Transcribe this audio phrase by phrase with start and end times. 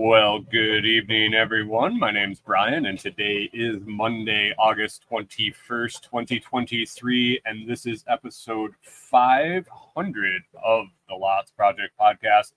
[0.00, 1.98] Well, good evening, everyone.
[1.98, 10.42] My name's Brian, and today is Monday, August 21st, 2023, and this is episode 500
[10.64, 12.52] of the Lots Project podcast,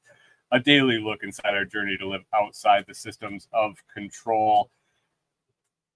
[0.51, 4.69] a daily look inside our journey to live outside the systems of control.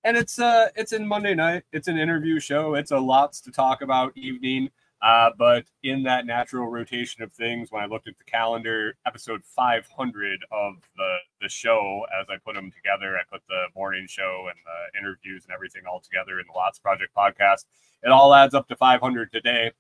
[0.03, 1.61] And it's uh it's in Monday night.
[1.71, 2.73] It's an interview show.
[2.73, 4.71] It's a lots to talk about evening.
[5.01, 9.43] Uh, but in that natural rotation of things, when I looked at the calendar, episode
[9.43, 14.47] 500 of the the show, as I put them together, I put the morning show
[14.49, 17.65] and the interviews and everything all together in the Lots Project podcast.
[18.03, 19.71] It all adds up to 500 today.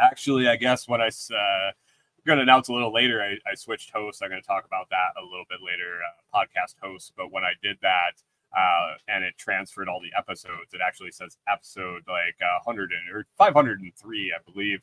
[0.00, 1.72] Actually, I guess when I uh,
[2.26, 4.22] going to announce a little later, I, I switched hosts.
[4.22, 7.12] I'm going to talk about that a little bit later, uh, podcast hosts.
[7.16, 8.22] But when I did that,
[8.56, 10.72] uh, and it transferred all the episodes.
[10.72, 14.80] It actually says episode like uh, 100 and, or 503, I believe,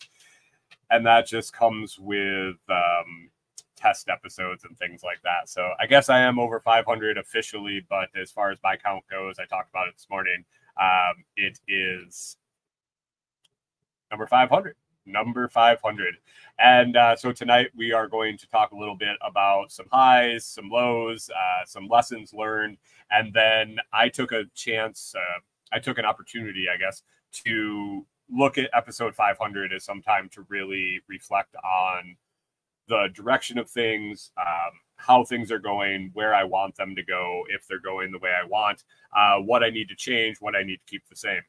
[0.90, 3.30] and that just comes with um,
[3.76, 5.50] test episodes and things like that.
[5.50, 9.40] So I guess I am over 500 officially, but as far as my count goes,
[9.40, 10.44] I talked about it this morning.
[10.80, 12.38] Um, it is
[14.12, 16.16] number 500 number 500
[16.60, 20.46] and uh, so tonight we are going to talk a little bit about some highs
[20.46, 22.78] some lows uh, some lessons learned
[23.12, 25.40] and then I took a chance, uh,
[25.72, 27.04] I took an opportunity, I guess,
[27.46, 32.16] to look at episode 500 as some time to really reflect on
[32.88, 37.44] the direction of things, um, how things are going, where I want them to go,
[37.50, 38.84] if they're going the way I want,
[39.16, 41.42] uh, what I need to change, what I need to keep the same.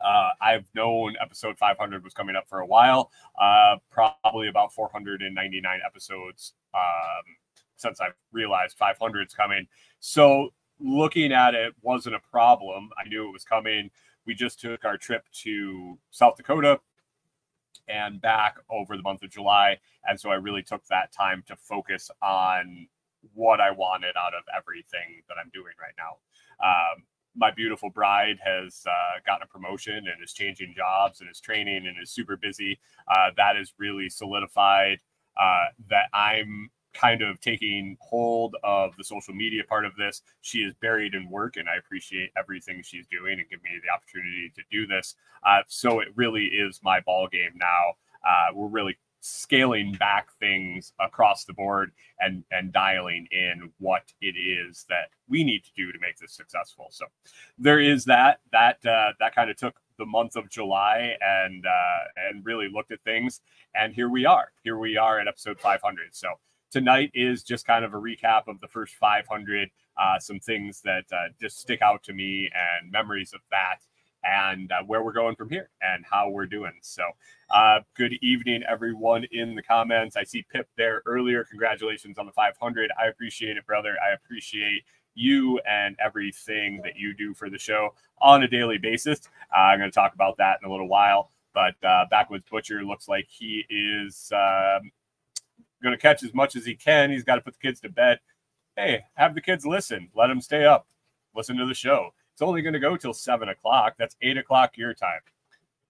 [0.00, 3.10] Uh, I've known episode 500 was coming up for a while,
[3.40, 7.24] uh, probably about 499 episodes um,
[7.76, 9.66] since I've realized 500 is coming.
[10.00, 10.50] So
[10.80, 12.90] looking at it wasn't a problem.
[12.98, 13.90] I knew it was coming.
[14.26, 16.80] We just took our trip to South Dakota
[17.88, 19.78] and back over the month of July.
[20.04, 22.86] And so I really took that time to focus on
[23.34, 26.18] what I wanted out of everything that I'm doing right now.
[26.64, 27.04] Um,
[27.36, 31.86] my beautiful bride has uh, gotten a promotion and is changing jobs and is training
[31.86, 32.78] and is super busy.
[33.08, 34.98] Uh, that is really solidified
[35.40, 40.22] uh, that I'm kind of taking hold of the social media part of this.
[40.40, 43.92] She is buried in work, and I appreciate everything she's doing and give me the
[43.92, 45.14] opportunity to do this.
[45.46, 47.94] Uh, so it really is my ball game now.
[48.26, 54.36] Uh, we're really scaling back things across the board and and dialing in what it
[54.38, 56.88] is that we need to do to make this successful.
[56.90, 57.06] So
[57.58, 62.28] there is that that uh, that kind of took the month of July and uh,
[62.28, 63.40] and really looked at things.
[63.74, 64.52] And here we are.
[64.62, 66.14] Here we are at episode 500.
[66.14, 66.28] So
[66.70, 71.04] tonight is just kind of a recap of the first 500 uh, some things that
[71.12, 73.78] uh, just stick out to me and memories of that
[74.28, 77.02] and uh, where we're going from here and how we're doing so
[77.50, 82.32] uh, good evening everyone in the comments i see pip there earlier congratulations on the
[82.32, 84.82] 500 i appreciate it brother i appreciate
[85.14, 89.20] you and everything that you do for the show on a daily basis
[89.54, 92.84] uh, i'm going to talk about that in a little while but uh, backwoods butcher
[92.84, 94.90] looks like he is um,
[95.82, 97.10] going to catch as much as he can.
[97.10, 98.18] He's got to put the kids to bed.
[98.76, 100.08] Hey, have the kids listen.
[100.14, 100.86] Let them stay up.
[101.34, 102.10] Listen to the show.
[102.38, 103.96] It's only going to go till seven o'clock.
[103.98, 105.18] That's eight o'clock your time.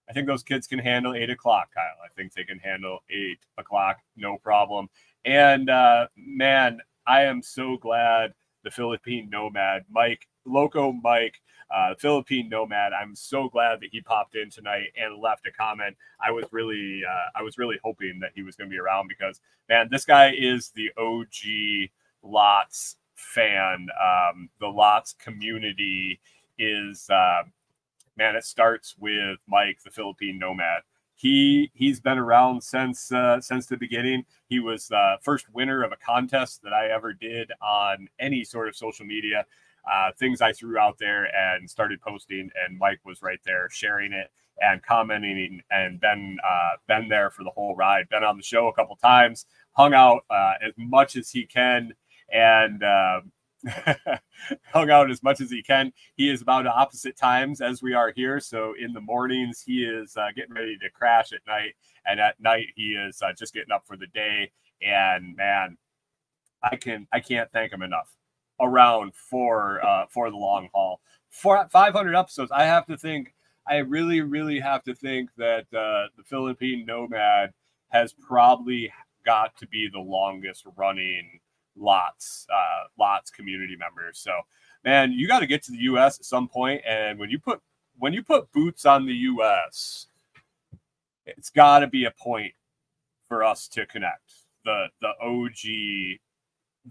[0.09, 2.03] I think those kids can handle eight o'clock, Kyle.
[2.03, 4.89] I think they can handle eight o'clock, no problem.
[5.25, 8.33] And uh, man, I am so glad
[8.63, 11.39] the Philippine Nomad, Mike, Loco Mike,
[11.69, 12.93] uh, Philippine Nomad.
[12.93, 15.95] I'm so glad that he popped in tonight and left a comment.
[16.19, 19.07] I was really, uh, I was really hoping that he was going to be around
[19.07, 19.39] because,
[19.69, 21.91] man, this guy is the OG
[22.23, 23.87] Lots fan.
[24.01, 26.19] Um, the Lots community
[26.59, 27.43] is, uh,
[28.17, 30.81] man, it starts with Mike, the Philippine Nomad.
[31.15, 34.25] He he's been around since uh, since the beginning.
[34.47, 38.69] He was the first winner of a contest that I ever did on any sort
[38.69, 39.45] of social media
[39.89, 44.13] uh, things I threw out there and started posting, and Mike was right there sharing
[44.13, 48.09] it and commenting, and been uh, been there for the whole ride.
[48.09, 51.93] Been on the show a couple times, hung out uh, as much as he can,
[52.31, 53.21] and uh,
[54.71, 55.91] hung out as much as he can.
[56.15, 58.39] He is about opposite times as we are here.
[58.39, 61.75] So in the mornings he is uh, getting ready to crash at night,
[62.05, 64.51] and at night he is uh, just getting up for the day.
[64.81, 65.77] And man,
[66.63, 68.15] I can I can't thank him enough
[68.59, 71.01] around for uh, for the long haul.
[71.29, 73.33] For 500 episodes, I have to think.
[73.67, 77.53] I really, really have to think that uh, the Philippine Nomad
[77.89, 78.91] has probably
[79.23, 81.39] got to be the longest running
[81.79, 84.19] lots, uh, lots community members.
[84.19, 84.31] So,
[84.83, 86.19] man, you got to get to the U.S.
[86.19, 87.61] at some point, and when you put
[87.97, 90.07] when you put boots on the U.S.,
[91.25, 92.53] it's got to be a point
[93.27, 94.31] for us to connect.
[94.65, 96.19] The the OG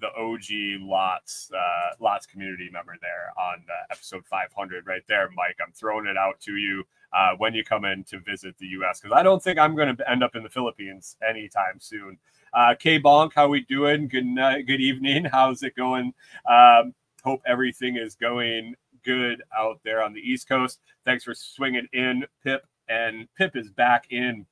[0.00, 5.56] the OG Lots uh, Lots community member there on uh, episode 500 right there, Mike.
[5.64, 9.00] I'm throwing it out to you uh, when you come in to visit the U.S.
[9.00, 12.18] because I don't think I'm going to end up in the Philippines anytime soon.
[12.52, 14.08] Uh, K Bonk, how we doing?
[14.08, 15.24] Good night, good evening.
[15.24, 16.12] How's it going?
[16.48, 18.74] Um, hope everything is going
[19.04, 20.80] good out there on the East Coast.
[21.04, 22.66] Thanks for swinging in, Pip.
[22.88, 24.46] And Pip is back in.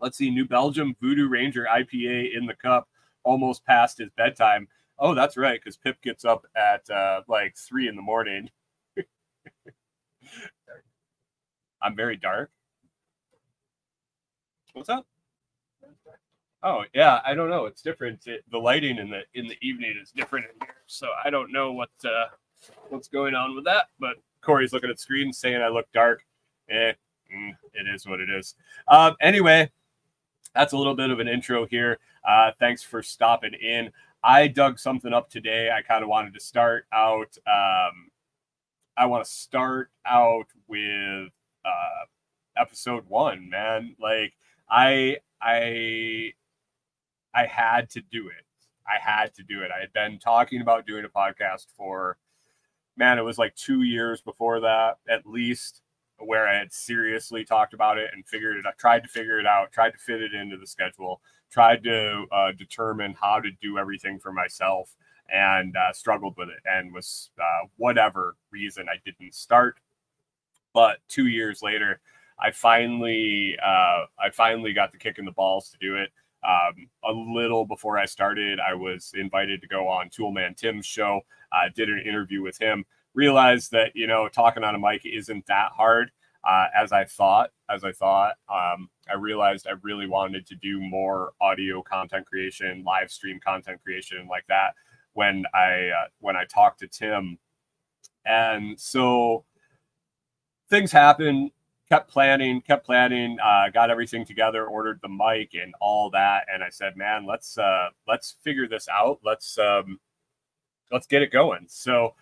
[0.00, 2.88] Let's see, New Belgium Voodoo Ranger IPA in the cup
[3.22, 4.68] almost past his bedtime.
[4.98, 8.50] Oh, that's right, because Pip gets up at uh, like three in the morning.
[11.86, 12.50] I'm very dark.
[14.72, 15.06] What's up?
[16.64, 17.66] Oh yeah, I don't know.
[17.66, 18.26] It's different.
[18.26, 21.52] It, the lighting in the in the evening is different in here, so I don't
[21.52, 22.24] know what uh,
[22.88, 23.90] what's going on with that.
[24.00, 26.26] But Corey's looking at screen saying I look dark.
[26.68, 26.92] Eh,
[27.32, 28.56] mm, it is what it is.
[28.88, 29.70] Um, anyway,
[30.56, 31.98] that's a little bit of an intro here.
[32.28, 33.92] Uh, thanks for stopping in.
[34.24, 35.70] I dug something up today.
[35.70, 37.38] I kind of wanted to start out.
[37.46, 38.10] Um,
[38.96, 41.30] I want to start out with
[41.66, 42.06] uh,
[42.56, 43.96] episode one, man.
[44.00, 44.34] Like
[44.70, 46.32] I, I,
[47.34, 48.44] I had to do it.
[48.86, 49.70] I had to do it.
[49.76, 52.18] I had been talking about doing a podcast for,
[52.96, 55.82] man, it was like two years before that, at least
[56.18, 59.46] where I had seriously talked about it and figured it out, tried to figure it
[59.46, 61.20] out, tried to fit it into the schedule,
[61.50, 64.94] tried to uh, determine how to do everything for myself
[65.28, 69.78] and uh, struggled with it and was uh, whatever reason I didn't start.
[70.76, 72.00] But two years later,
[72.38, 76.10] I finally uh, I finally got the kick in the balls to do it.
[76.46, 81.22] Um, a little before I started, I was invited to go on Toolman Tim's show.
[81.50, 82.84] I did an interview with him
[83.16, 86.10] realized that you know talking on a mic isn't that hard
[86.44, 87.50] uh, as I thought.
[87.68, 92.84] As I thought, um, I realized I really wanted to do more audio content creation,
[92.84, 94.74] live stream content creation like that.
[95.14, 97.38] When I uh, when I talked to Tim,
[98.26, 99.44] and so
[100.68, 101.50] things happen.
[101.88, 106.64] Kept planning, kept planning, uh, got everything together, ordered the mic and all that, and
[106.64, 109.20] I said, "Man, let's uh, let's figure this out.
[109.22, 110.00] Let's um,
[110.90, 112.14] let's get it going." So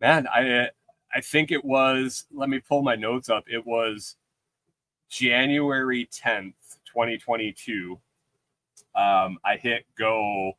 [0.00, 0.68] man, I
[1.14, 2.26] I think it was.
[2.30, 3.44] Let me pull my notes up.
[3.46, 4.16] It was
[5.08, 7.98] January tenth, twenty twenty two.
[8.94, 10.52] Um, I hit go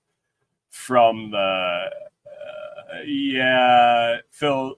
[0.72, 4.75] from the uh, yeah Phil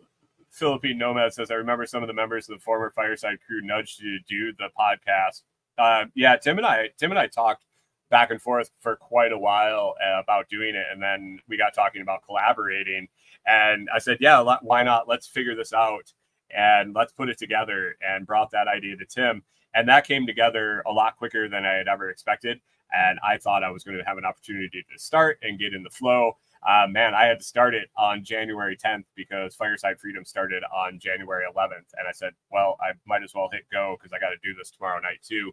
[0.58, 4.02] Philippine Nomad says I remember some of the members of the former Fireside crew nudged
[4.02, 5.44] you to do the podcast.
[5.78, 7.64] Uh, yeah, Tim and I Tim and I talked
[8.10, 11.74] back and forth for quite a while uh, about doing it, and then we got
[11.74, 13.08] talking about collaborating
[13.48, 15.08] and I said, yeah, why not?
[15.08, 16.12] Let's figure this out
[16.56, 19.42] and let's put it together and brought that idea to Tim.
[19.74, 22.60] And that came together a lot quicker than I had ever expected.
[22.94, 25.84] And I thought I was going to have an opportunity to start and get in
[25.84, 26.38] the flow.
[26.66, 31.00] Uh, man, I had to start it on January 10th because Fireside Freedom started on
[31.00, 31.94] January 11th.
[31.98, 34.54] And I said, well, I might as well hit go because I got to do
[34.58, 35.52] this tomorrow night too.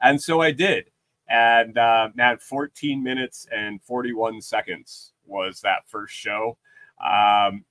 [0.00, 0.90] And so I did.
[1.28, 6.56] And uh, man, 14 minutes and 41 seconds was that first show.
[7.04, 7.64] Um,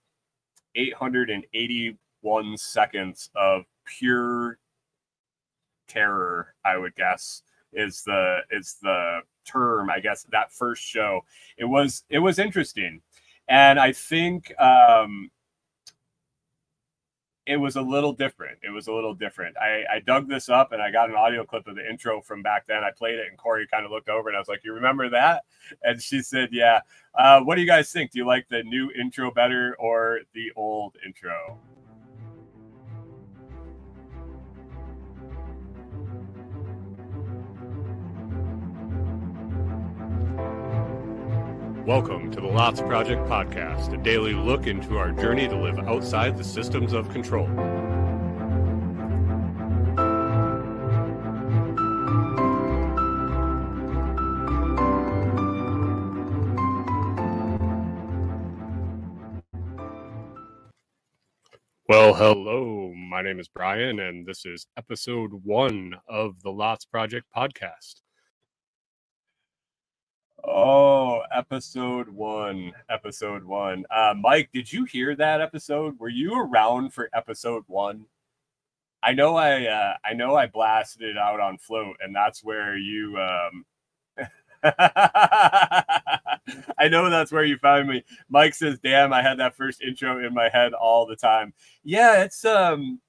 [0.75, 4.57] 881 seconds of pure
[5.87, 7.43] terror, I would guess,
[7.75, 9.89] is the is the term.
[9.89, 11.21] I guess that first show.
[11.57, 13.01] It was it was interesting,
[13.47, 15.29] and I think um,
[17.45, 18.57] it was a little different.
[18.63, 19.55] It was a little different.
[19.57, 22.41] I, I dug this up and I got an audio clip of the intro from
[22.41, 22.83] back then.
[22.83, 25.09] I played it and Corey kind of looked over and I was like, You remember
[25.09, 25.43] that?
[25.83, 26.81] And she said, Yeah.
[27.13, 28.11] Uh, what do you guys think?
[28.11, 31.59] Do you like the new intro better or the old intro?
[41.85, 46.35] Welcome to the Lots Project podcast, a daily look into our journey to live outside
[46.35, 47.45] the systems of control.
[61.87, 62.95] Well, hello.
[62.95, 68.01] My name is Brian, and this is episode one of the Lots Project podcast.
[70.47, 72.71] Oh, episode one.
[72.89, 73.83] Episode one.
[73.89, 75.99] Uh, Mike, did you hear that episode?
[75.99, 78.05] Were you around for episode one?
[79.01, 82.77] I know I uh, I know I blasted it out on float, and that's where
[82.77, 83.65] you um
[86.77, 88.03] I know that's where you found me.
[88.29, 92.23] Mike says, "Damn, I had that first intro in my head all the time." Yeah,
[92.23, 92.99] it's um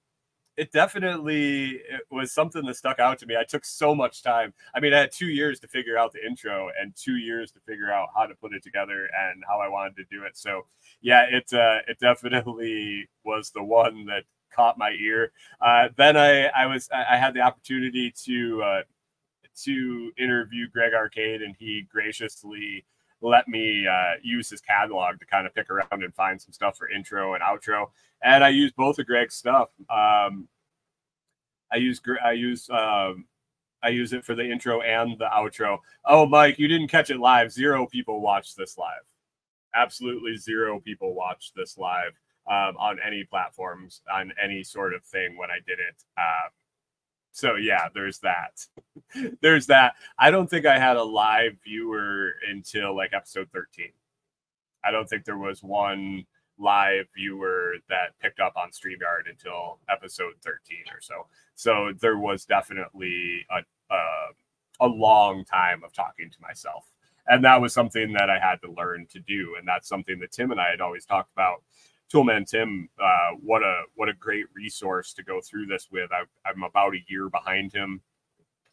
[0.57, 3.37] it definitely it was something that stuck out to me.
[3.37, 4.55] I took so much time.
[4.75, 7.61] I mean, I had 2 years to figure out the intro and 2 years to
[7.61, 10.37] figure out how to put it together and how I wanted to do it.
[10.37, 10.67] So,
[11.03, 15.33] yeah, it uh it definitely was the one that caught my ear.
[15.61, 18.83] Uh, then I, I was I had the opportunity to uh,
[19.65, 22.85] to interview Greg Arcade, and he graciously
[23.23, 26.77] let me uh, use his catalog to kind of pick around and find some stuff
[26.77, 27.91] for intro and outro.
[28.23, 29.71] And I use both of Greg's stuff.
[29.91, 30.49] Um,
[31.73, 33.27] I use I use um,
[33.83, 35.79] I use it for the intro and the outro.
[36.05, 37.53] Oh, Mike, you didn't catch it live.
[37.53, 39.03] Zero people watched this live.
[39.75, 42.13] Absolutely zero people watched this live
[42.49, 46.05] um, on any platforms on any sort of thing when I did it.
[46.17, 46.49] Uh,
[47.37, 48.65] so yeah, there's that.
[49.43, 49.93] there's that.
[50.19, 53.91] I don't think I had a live viewer until like episode 13.
[54.83, 56.25] I don't think there was one
[56.59, 61.27] live viewer that picked up on StreamYard until episode 13 or so.
[61.55, 66.91] So there was definitely a, a, a long time of talking to myself.
[67.27, 69.57] And that was something that I had to learn to do.
[69.59, 71.63] And that's something that Tim and I had always talked about
[72.13, 76.11] Toolman Tim, uh, what a what a great resource to go through this with.
[76.13, 78.01] I, am about a year behind him,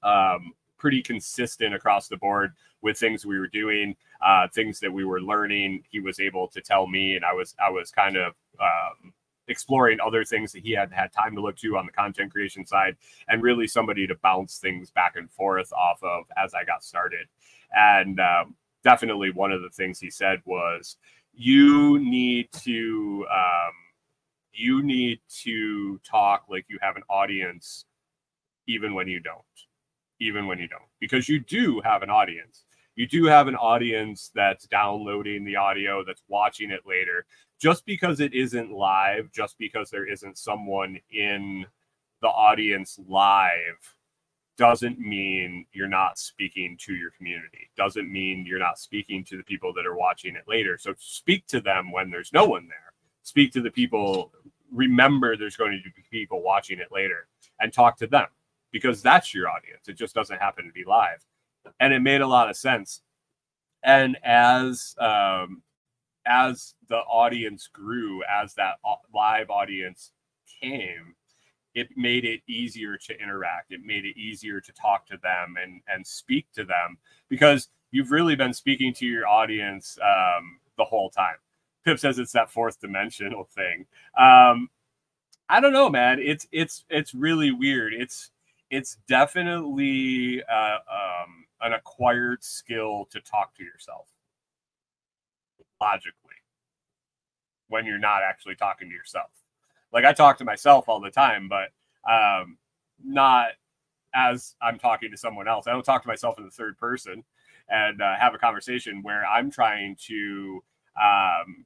[0.04, 5.04] um, pretty consistent across the board with things we were doing, uh, things that we
[5.04, 5.84] were learning.
[5.90, 9.14] He was able to tell me, and I was I was kind of um,
[9.48, 12.68] exploring other things that he had had time to look to on the content creation
[12.68, 12.96] side,
[13.28, 17.28] and really somebody to bounce things back and forth off of as I got started.
[17.76, 20.98] And um, definitely one of the things he said was
[21.34, 23.74] you need to um,
[24.52, 27.86] you need to talk like you have an audience
[28.68, 29.42] even when you don't
[30.20, 32.66] even when you don't because you do have an audience.
[32.96, 37.26] You do have an audience that's downloading the audio that's watching it later.
[37.60, 41.66] Just because it isn't live just because there isn't someone in
[42.22, 43.96] the audience live
[44.58, 47.70] doesn't mean you're not speaking to your community.
[47.76, 50.78] Doesn't mean you're not speaking to the people that are watching it later.
[50.78, 52.94] So speak to them when there's no one there.
[53.24, 54.32] Speak to the people.
[54.72, 57.28] Remember there's going to be people watching it later
[57.60, 58.28] and talk to them
[58.72, 59.88] because that's your audience.
[59.88, 61.26] It just doesn't happen to be live.
[61.80, 63.02] And it made a lot of sense.
[63.84, 65.62] And as um
[66.26, 68.76] as the audience grew as that
[69.14, 70.12] live audience
[70.62, 71.16] came
[71.76, 73.72] it made it easier to interact.
[73.72, 76.98] It made it easier to talk to them and and speak to them
[77.30, 81.36] because you've really been speaking to your audience um, the whole time.
[81.86, 83.86] Pip says it's that fourth dimensional thing.
[84.18, 84.70] Um,
[85.50, 86.20] I don't know, man.
[86.20, 87.94] It's it's it's really weird.
[87.94, 88.32] It's
[88.70, 94.08] it's definitely uh, um, an acquired skill to talk to yourself
[95.80, 96.14] logically
[97.68, 99.30] when you're not actually talking to yourself.
[99.94, 101.70] Like I talk to myself all the time, but
[102.12, 102.58] um,
[103.04, 103.50] not
[104.16, 105.68] as I'm talking to someone else.
[105.68, 107.24] I don't talk to myself in the third person
[107.70, 110.64] and uh, have a conversation where I'm trying to
[111.02, 111.66] um,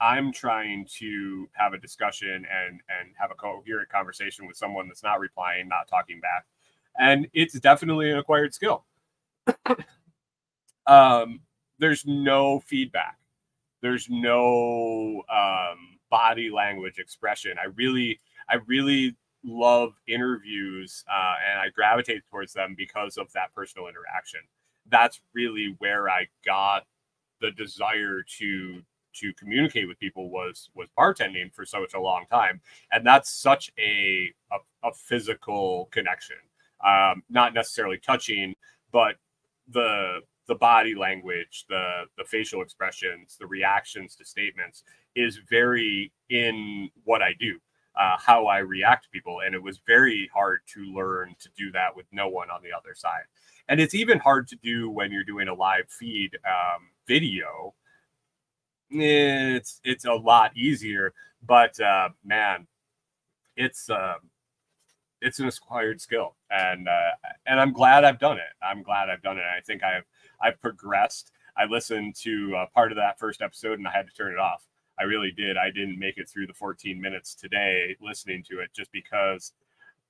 [0.00, 5.02] I'm trying to have a discussion and and have a coherent conversation with someone that's
[5.02, 6.46] not replying, not talking back,
[6.98, 8.84] and it's definitely an acquired skill.
[10.86, 11.40] um,
[11.78, 13.18] there's no feedback.
[13.82, 17.56] There's no um, body language expression.
[17.60, 23.54] I really, I really love interviews uh, and I gravitate towards them because of that
[23.54, 24.40] personal interaction.
[24.88, 26.84] That's really where I got
[27.40, 32.60] the desire to to communicate with people was was bartending for such a long time
[32.92, 36.36] and that's such a a, a physical connection
[36.86, 38.54] um, not necessarily touching
[38.92, 39.16] but
[39.68, 44.82] the the body language, the the facial expressions, the reactions to statements
[45.14, 47.56] is very in what I do,
[47.94, 51.70] uh, how I react to people, and it was very hard to learn to do
[51.70, 53.22] that with no one on the other side.
[53.68, 57.72] And it's even hard to do when you're doing a live feed um, video.
[58.90, 61.14] It's it's a lot easier,
[61.46, 62.66] but uh, man,
[63.56, 64.16] it's uh,
[65.22, 68.59] it's an acquired skill, and uh, and I'm glad I've done it.
[68.70, 69.44] I'm glad I've done it.
[69.44, 70.04] I think I've
[70.40, 71.32] I've progressed.
[71.56, 74.38] I listened to uh, part of that first episode and I had to turn it
[74.38, 74.66] off.
[74.98, 75.56] I really did.
[75.56, 79.52] I didn't make it through the 14 minutes today listening to it just because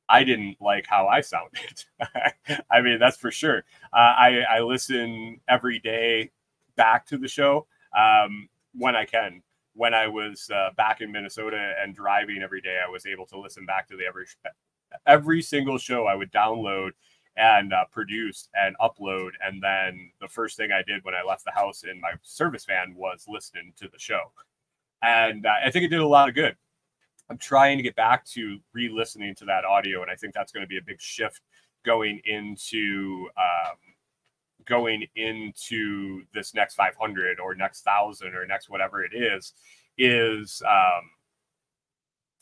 [0.08, 1.84] I didn't like how I sounded.
[2.70, 3.64] I mean, that's for sure.
[3.92, 6.32] Uh, I, I listen every day
[6.76, 9.42] back to the show um, when I can.
[9.74, 13.38] When I was uh, back in Minnesota and driving every day, I was able to
[13.38, 14.26] listen back to the every
[15.06, 16.90] every single show I would download
[17.36, 19.30] and uh, produce and upload.
[19.44, 22.64] And then the first thing I did when I left the house in my service
[22.64, 24.32] van was listening to the show.
[25.02, 26.56] And uh, I think it did a lot of good.
[27.30, 30.02] I'm trying to get back to re listening to that audio.
[30.02, 31.40] And I think that's going to be a big shift
[31.84, 33.28] going into.
[33.36, 33.76] Um,
[34.66, 39.54] going into this next 500 or next thousand or next whatever it is
[39.98, 41.10] is um,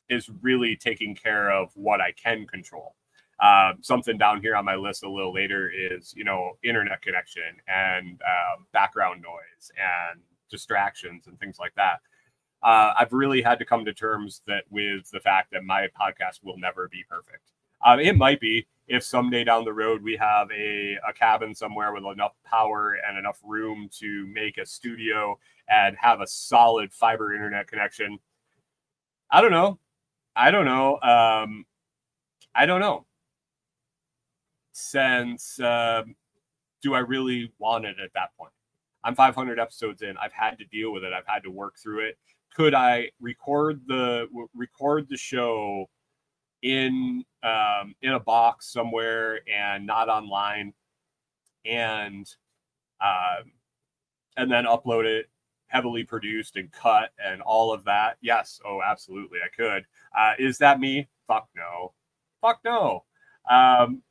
[0.09, 2.95] is really taking care of what I can control.
[3.40, 7.42] Uh, something down here on my list a little later is you know internet connection
[7.68, 12.00] and uh, background noise and distractions and things like that.
[12.62, 16.42] Uh, I've really had to come to terms that with the fact that my podcast
[16.42, 17.52] will never be perfect.
[17.85, 21.92] Um, it might be if someday down the road we have a, a cabin somewhere
[21.92, 27.35] with enough power and enough room to make a studio and have a solid fiber
[27.35, 28.18] internet connection.
[29.30, 29.78] I don't know.
[30.35, 30.99] I don't know.
[31.00, 31.66] Um,
[32.54, 33.07] I don't know.
[34.80, 36.04] Since uh,
[36.82, 38.52] do I really want it at that point?
[39.02, 40.16] I'm 500 episodes in.
[40.18, 41.12] I've had to deal with it.
[41.12, 42.18] I've had to work through it.
[42.54, 45.87] Could I record the record the show
[46.62, 50.73] in um, in a box somewhere and not online,
[51.64, 52.32] and
[53.00, 53.50] um,
[54.37, 55.26] and then upload it
[55.66, 58.16] heavily produced and cut and all of that?
[58.20, 58.61] Yes.
[58.64, 59.85] Oh, absolutely, I could.
[60.16, 61.08] Uh, is that me?
[61.26, 61.94] Fuck no.
[62.40, 63.04] Fuck no.
[63.50, 64.02] Um,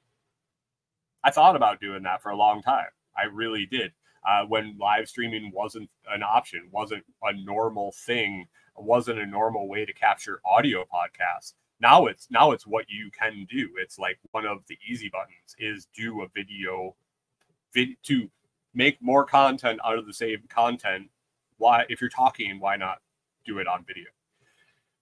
[1.24, 2.88] I thought about doing that for a long time.
[3.18, 3.92] I really did.
[4.28, 8.46] Uh, when live streaming wasn't an option, wasn't a normal thing,
[8.76, 11.54] wasn't a normal way to capture audio podcasts.
[11.80, 13.70] Now it's now it's what you can do.
[13.78, 16.96] It's like one of the easy buttons is do a video,
[17.74, 18.30] vid, to
[18.74, 21.10] make more content out of the same content.
[21.58, 23.00] Why, if you're talking, why not
[23.46, 24.06] do it on video?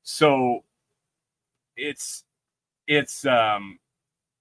[0.03, 0.63] So
[1.75, 2.25] it's
[2.87, 3.79] it's um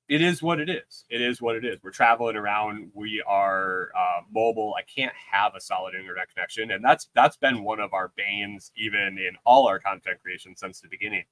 [0.08, 1.04] it is what it is.
[1.08, 1.78] It is what it is.
[1.82, 2.90] We're traveling around.
[2.94, 4.74] We are uh, mobile.
[4.78, 8.70] I can't have a solid internet connection, and that's that's been one of our banes,
[8.76, 11.24] even in all our content creation since the beginning,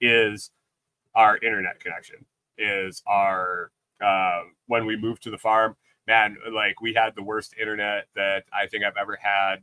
[0.00, 0.50] is
[1.14, 2.24] our internet connection.
[2.56, 3.72] Is our
[4.04, 8.44] uh, when we moved to the farm, man, like we had the worst internet that
[8.52, 9.56] I think I've ever had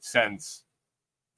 [0.00, 0.62] since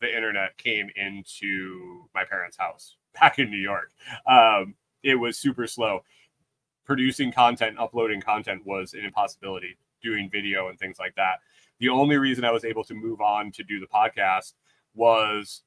[0.00, 3.92] the internet came into my parents' house back in New York.
[4.28, 6.00] Um, it was super slow.
[6.86, 9.76] Producing content, uploading content was an impossibility.
[10.02, 11.40] Doing video and things like that.
[11.80, 14.52] The only reason I was able to move on to do the podcast
[14.94, 15.62] was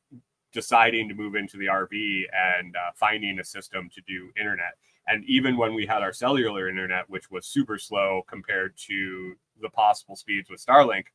[0.51, 4.77] deciding to move into the RV and uh, finding a system to do internet.
[5.07, 9.69] And even when we had our cellular internet, which was super slow compared to the
[9.69, 11.05] possible speeds with Starlink,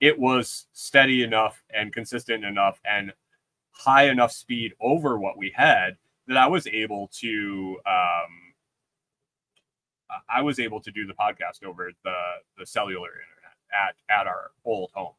[0.00, 3.12] it was steady enough and consistent enough and
[3.72, 5.96] high enough speed over what we had
[6.28, 8.47] that I was able to um,
[10.28, 12.16] I was able to do the podcast over the
[12.58, 15.14] the cellular internet at at our old home.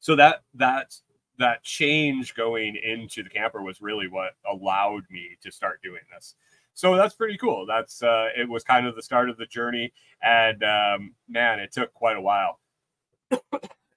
[0.00, 0.94] So that that
[1.38, 6.34] that change going into the camper was really what allowed me to start doing this.
[6.74, 7.66] So that's pretty cool.
[7.66, 11.72] That's uh, it was kind of the start of the journey, and um, man, it
[11.72, 12.60] took quite a while.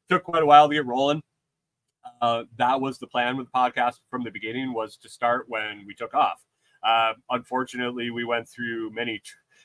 [0.10, 1.22] took quite a while to get rolling
[2.22, 5.86] uh, that was the plan with the podcast from the beginning was to start when
[5.86, 6.44] we took off.
[6.84, 9.22] Uh, unfortunately, we went through many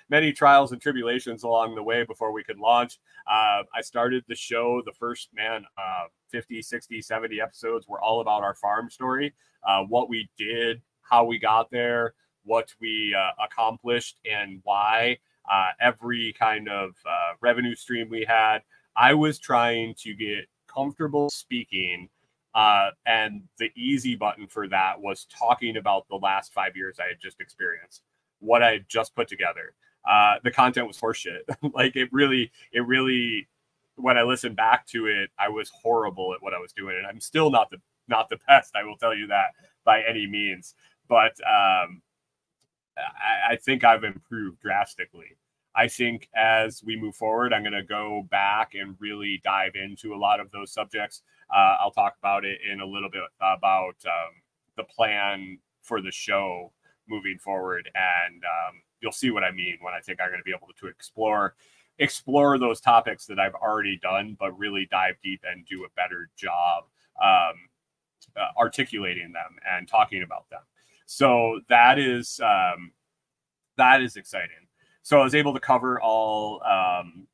[0.09, 2.99] many trials and tribulations along the way before we could launch.
[3.27, 8.21] Uh, I started the show, the first man, uh, 50, 60, 70 episodes were all
[8.21, 9.35] about our farm story,
[9.67, 12.15] uh, what we did, how we got there,
[12.45, 15.19] what we uh, accomplished, and why.
[15.51, 18.61] Uh, every kind of uh, revenue stream we had.
[18.97, 22.09] I was trying to get comfortable speaking
[22.55, 27.09] uh, and the easy button for that was talking about the last five years I
[27.09, 28.03] had just experienced,
[28.39, 29.75] what I had just put together.
[30.09, 31.41] Uh, the content was horseshit.
[31.75, 33.49] like it really, it really,
[33.97, 37.07] when I listened back to it, I was horrible at what I was doing, and
[37.07, 38.75] I'm still not the not the best.
[38.77, 39.49] I will tell you that
[39.85, 40.75] by any means.
[41.09, 42.03] But um,
[42.97, 45.37] I, I think I've improved drastically.
[45.77, 50.15] I think as we move forward, I'm going to go back and really dive into
[50.15, 51.23] a lot of those subjects.
[51.53, 54.35] Uh, I'll talk about it in a little bit about um,
[54.77, 56.73] the plan for the show
[57.09, 60.45] moving forward, and um, you'll see what I mean when I think I'm going to
[60.45, 61.55] be able to explore
[62.01, 66.29] explore those topics that I've already done, but really dive deep and do a better
[66.37, 66.87] job
[67.23, 67.55] um,
[68.37, 70.63] uh, articulating them and talking about them.
[71.07, 72.91] So that is um,
[73.77, 74.65] that is exciting
[75.05, 77.29] so I was able to cover all um,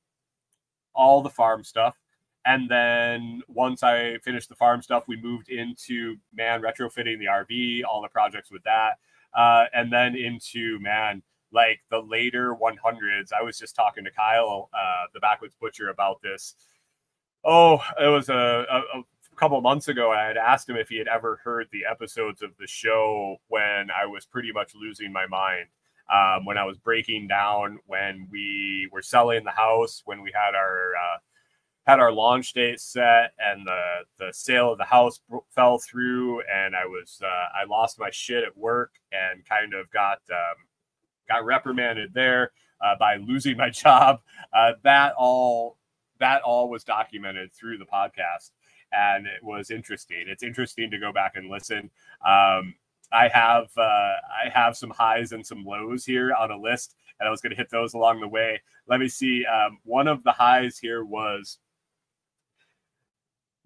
[0.93, 1.97] all the farm stuff.
[2.45, 7.83] And then once I finished the farm stuff, we moved into man retrofitting the RV,
[7.89, 8.99] all the projects with that,
[9.35, 13.33] uh, and then into man like the later 100s.
[13.33, 16.55] I was just talking to Kyle, uh, the Backwoods Butcher, about this.
[17.45, 19.03] Oh, it was a, a, a
[19.37, 20.13] couple months ago.
[20.13, 23.89] I had asked him if he had ever heard the episodes of the show when
[23.91, 25.67] I was pretty much losing my mind.
[26.13, 30.57] Um, when I was breaking down, when we were selling the house, when we had
[30.57, 31.19] our uh,
[31.87, 33.83] had our launch date set, and the
[34.19, 38.43] the sale of the house fell through, and I was uh, I lost my shit
[38.43, 40.57] at work and kind of got um,
[41.31, 44.21] got reprimanded there uh, by losing my job.
[44.53, 45.79] Uh, that all
[46.19, 48.51] that all was documented through the podcast,
[48.93, 50.25] and it was interesting.
[50.27, 51.91] It's interesting to go back and listen.
[52.27, 52.75] Um,
[53.13, 57.27] I have uh, I have some highs and some lows here on a list, and
[57.27, 58.61] I was going to hit those along the way.
[58.87, 59.45] Let me see.
[59.47, 61.59] Um, one of the highs here was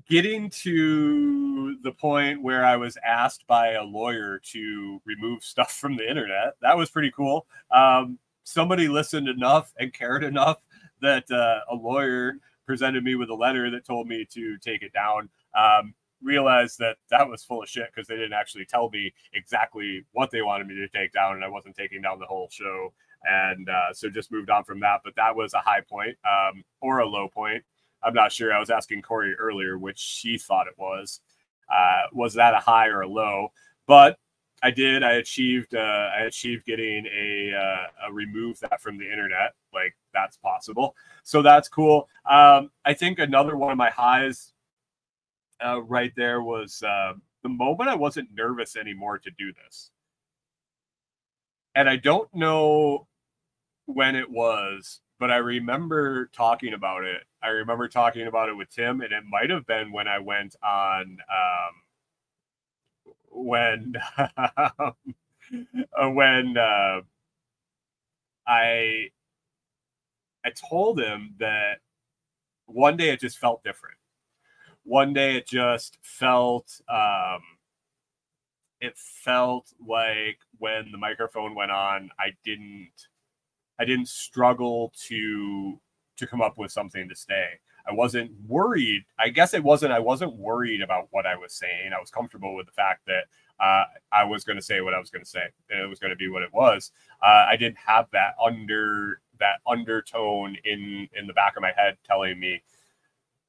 [0.09, 5.97] getting to the point where I was asked by a lawyer to remove stuff from
[5.97, 6.55] the internet.
[6.61, 7.47] That was pretty cool.
[7.71, 10.59] Um, somebody listened enough and cared enough
[11.01, 12.35] that uh, a lawyer
[12.67, 15.29] presented me with a letter that told me to take it down.
[15.55, 20.05] Um, realized that that was full of shit because they didn't actually tell me exactly
[20.12, 22.93] what they wanted me to take down, and I wasn't taking down the whole show.
[23.25, 25.01] And uh, so just moved on from that.
[25.05, 27.62] But that was a high point um, or a low point.
[28.05, 28.53] I'm not sure.
[28.53, 31.21] I was asking Corey earlier which she thought it was.
[31.73, 33.53] Uh, was that a high or a low?
[33.87, 34.19] But
[34.62, 35.03] I did.
[35.03, 35.75] I achieved.
[35.75, 39.55] Uh, I achieved getting a, uh, a remove that from the internet.
[39.73, 40.97] Like that's possible.
[41.23, 42.09] So that's cool.
[42.29, 44.53] Um, I think another one of my highs
[45.64, 47.12] uh, right there was uh,
[47.43, 49.90] the moment I wasn't nervous anymore to do this.
[51.75, 53.07] And I don't know
[53.87, 57.23] when it was, but I remember talking about it.
[57.44, 60.57] I remember talking about it with Tim, and it might have been when I went
[60.64, 61.74] on um,
[63.30, 64.92] when uh,
[66.11, 67.02] when uh,
[68.46, 69.11] I
[70.44, 71.80] I told him that
[72.66, 73.98] one day it just felt different.
[74.85, 77.42] One day it just felt um,
[78.80, 82.90] it felt like when the microphone went on i didn't
[83.78, 85.80] i didn't struggle to
[86.16, 87.46] to come up with something to say
[87.88, 91.92] i wasn't worried i guess it wasn't i wasn't worried about what i was saying
[91.96, 93.24] i was comfortable with the fact that
[93.61, 95.98] uh, i was going to say what i was going to say and it was
[95.98, 101.09] going to be what it was uh, i didn't have that under that undertone in
[101.16, 102.62] in the back of my head telling me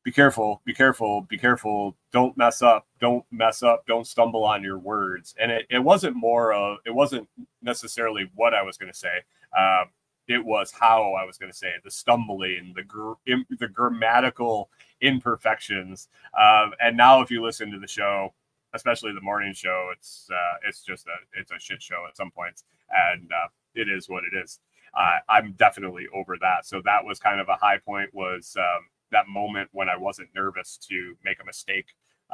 [0.06, 1.97] be careful, be careful, be careful.
[2.12, 2.86] Don't mess up.
[3.01, 3.88] Don't mess up.
[3.88, 5.34] Don't stumble on your words.
[5.39, 7.28] And it, it wasn't more of, it wasn't
[7.63, 9.23] necessarily what I was going to say.
[9.58, 9.86] Um,
[10.27, 14.69] it was how I was going to say it, the stumbling, the gr- the grammatical
[15.01, 16.07] imperfections.
[16.39, 18.33] Um, and now, if you listen to the show,
[18.73, 22.31] especially the morning show, it's uh, it's just a it's a shit show at some
[22.31, 24.59] points, and uh, it is what it is.
[24.97, 26.65] Uh, I'm definitely over that.
[26.65, 28.13] So that was kind of a high point.
[28.13, 31.88] Was um, that moment when I wasn't nervous to make a mistake.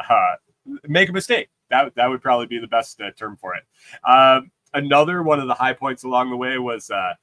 [0.10, 0.36] Uh,
[0.88, 1.50] make a mistake.
[1.70, 3.64] That that would probably be the best uh, term for it.
[4.10, 7.14] Um, another one of the high points along the way was uh,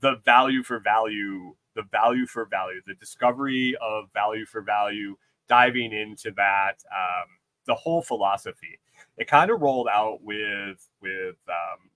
[0.00, 5.16] the value for value, the value for value, the discovery of value for value,
[5.48, 7.28] diving into that, um,
[7.66, 8.78] the whole philosophy.
[9.16, 11.90] It kind of rolled out with with um,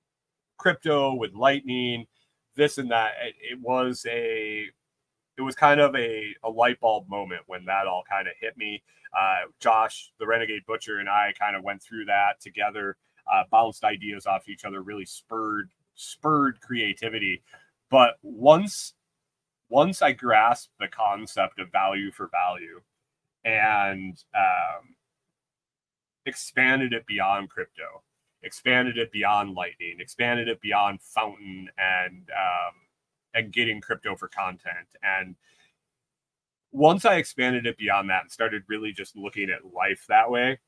[0.58, 2.06] crypto, with Lightning,
[2.56, 3.12] this and that.
[3.22, 4.66] It, it was a
[5.36, 8.56] it was kind of a, a light bulb moment when that all kind of hit
[8.56, 8.82] me.
[9.18, 12.96] Uh, Josh, the Renegade Butcher, and I kind of went through that together,
[13.32, 17.42] uh, bounced ideas off each other, really spurred spurred creativity.
[17.90, 18.94] But once
[19.68, 22.80] once I grasped the concept of value for value
[23.44, 24.96] and um,
[26.26, 28.02] expanded it beyond crypto,
[28.42, 32.74] expanded it beyond Lightning, expanded it beyond Fountain and um,
[33.34, 34.88] and getting crypto for content.
[35.02, 35.36] And
[36.72, 40.58] once I expanded it beyond that and started really just looking at life that way,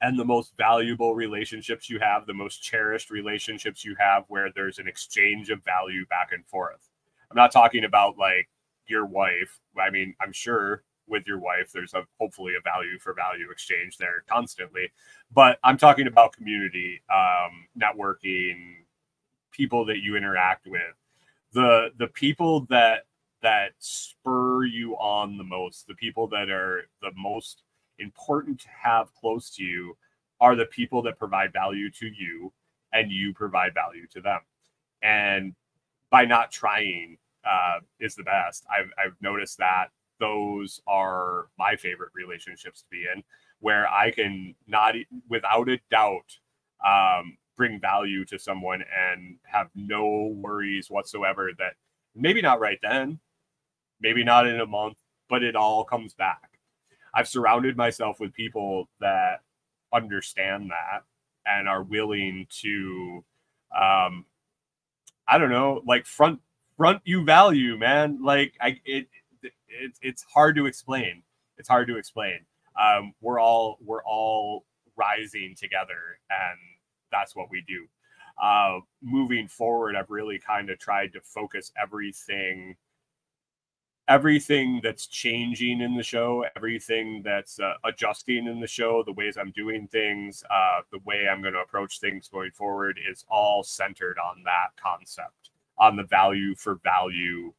[0.00, 4.78] and the most valuable relationships you have, the most cherished relationships you have, where there's
[4.78, 6.88] an exchange of value back and forth.
[7.30, 8.48] I'm not talking about like
[8.86, 9.58] your wife.
[9.78, 13.96] I mean, I'm sure with your wife, there's a hopefully a value for value exchange
[13.96, 14.90] there constantly,
[15.32, 18.76] but I'm talking about community, um, networking,
[19.50, 20.94] people that you interact with,
[21.52, 23.04] the the people that
[23.42, 27.62] that spur you on the most, the people that are the most
[27.98, 29.96] important to have close to you
[30.40, 32.52] are the people that provide value to you
[32.92, 34.40] and you provide value to them.
[35.02, 35.54] And
[36.10, 38.64] by not trying uh, is the best.
[38.70, 39.86] I've, I've noticed that
[40.20, 43.22] those are my favorite relationships to be in,
[43.60, 44.94] where I can not,
[45.28, 46.38] without a doubt,
[46.86, 51.74] um, bring value to someone and have no worries whatsoever that
[52.14, 53.18] maybe not right then,
[54.00, 56.47] maybe not in a month, but it all comes back.
[57.18, 59.40] I've surrounded myself with people that
[59.92, 61.02] understand that
[61.46, 63.24] and are willing to
[63.76, 64.24] um
[65.28, 66.40] I don't know, like front
[66.76, 68.20] front you value, man.
[68.22, 69.08] Like I it,
[69.42, 71.24] it it's hard to explain.
[71.58, 72.40] It's hard to explain.
[72.80, 74.64] Um we're all we're all
[74.96, 76.58] rising together and
[77.10, 77.86] that's what we do.
[78.40, 82.76] Uh moving forward, I've really kind of tried to focus everything
[84.08, 89.36] everything that's changing in the show, everything that's uh, adjusting in the show, the ways
[89.36, 93.62] I'm doing things, uh, the way I'm going to approach things going forward is all
[93.62, 97.52] centered on that concept, on the value for value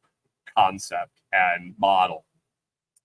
[0.56, 2.24] concept and model.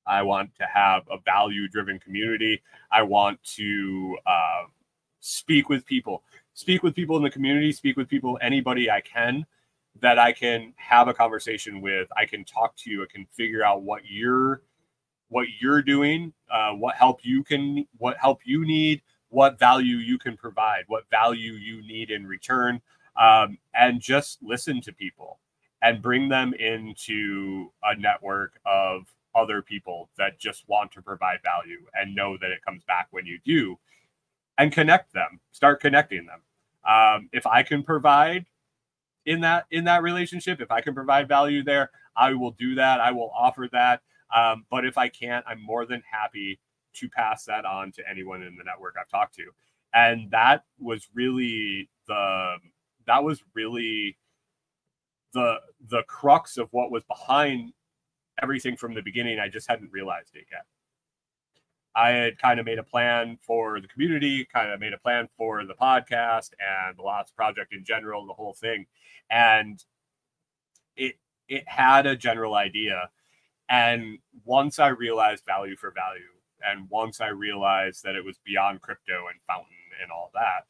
[0.07, 2.61] I want to have a value driven community.
[2.91, 4.63] I want to uh,
[5.19, 6.23] speak with people,
[6.55, 9.45] speak with people in the community, speak with people, anybody I can
[10.01, 12.07] that I can have a conversation with.
[12.15, 13.03] I can talk to you.
[13.03, 14.61] I can figure out what you're
[15.29, 20.17] what you're doing, uh, what help you can, what help you need, what value you
[20.17, 22.79] can provide, what value you need in return,
[23.19, 25.39] um, and just listen to people
[25.81, 31.85] and bring them into a network of other people that just want to provide value
[31.95, 33.77] and know that it comes back when you do,
[34.57, 35.39] and connect them.
[35.51, 36.39] Start connecting them.
[36.87, 38.45] Um, if I can provide
[39.25, 42.99] in that in that relationship if i can provide value there i will do that.
[42.99, 44.01] I will offer that.
[44.35, 46.59] Um, but if i can't i'm more than happy
[46.95, 49.45] to pass that on to anyone in the network i've talked to.
[49.93, 52.55] And that was really the
[53.07, 54.17] that was really
[55.33, 55.55] the
[55.89, 57.73] the crux of what was behind
[58.41, 59.39] everything from the beginning.
[59.39, 60.65] I just hadn't realized it yet
[61.95, 65.29] I had kind of made a plan for the community, kind of made a plan
[65.37, 68.85] for the podcast and the Lots Project in general, the whole thing,
[69.29, 69.83] and
[70.97, 71.15] it
[71.47, 73.09] it had a general idea.
[73.69, 76.23] And once I realized value for value,
[76.63, 80.65] and once I realized that it was beyond crypto and fountain and all that,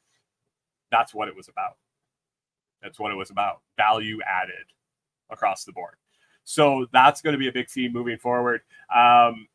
[0.92, 1.78] that's what it was about.
[2.82, 3.62] That's what it was about.
[3.78, 4.72] Value added
[5.30, 5.96] across the board.
[6.44, 8.62] So that's going to be a big theme moving forward.
[8.96, 9.48] Um,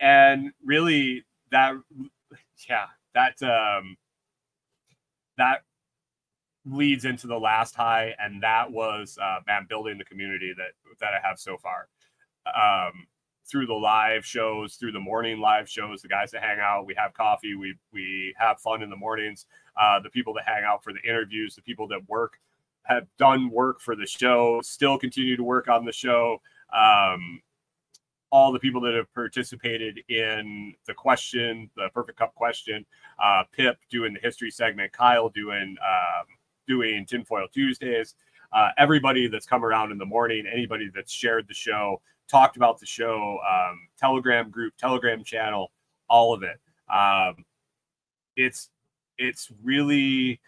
[0.00, 1.74] and really that
[2.68, 3.96] yeah that um
[5.38, 5.62] that
[6.64, 11.10] leads into the last high and that was uh man building the community that that
[11.14, 11.88] i have so far.
[12.46, 13.06] Um
[13.48, 16.94] through the live shows through the morning live shows the guys that hang out we
[16.94, 19.46] have coffee we we have fun in the mornings.
[19.80, 22.38] Uh the people that hang out for the interviews the people that work
[22.82, 26.40] have done work for the show still continue to work on the show.
[26.74, 27.40] Um
[28.30, 32.84] all the people that have participated in the question, the perfect cup question,
[33.22, 36.26] uh, Pip doing the history segment, Kyle doing um,
[36.66, 38.14] doing tinfoil Tuesdays,
[38.52, 42.78] uh, everybody that's come around in the morning, anybody that's shared the show, talked about
[42.78, 45.70] the show, um, Telegram group, Telegram channel,
[46.08, 46.58] all of it.
[46.92, 47.44] Um,
[48.36, 48.70] it's
[49.18, 50.40] it's really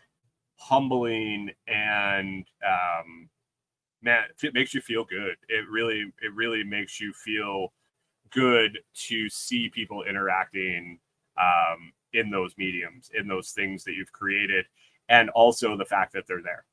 [0.56, 3.28] humbling and um,
[4.02, 5.36] man, it makes you feel good.
[5.48, 7.72] It really, it really makes you feel
[8.30, 10.98] good to see people interacting
[11.40, 14.66] um, in those mediums, in those things that you've created,
[15.08, 16.64] and also the fact that they're there.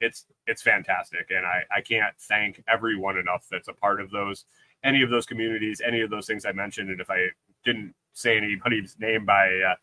[0.00, 4.44] It's it's fantastic, and I I can't thank everyone enough that's a part of those
[4.84, 7.28] any of those communities, any of those things I mentioned, and if I
[7.64, 9.74] didn't say anybody's name by uh,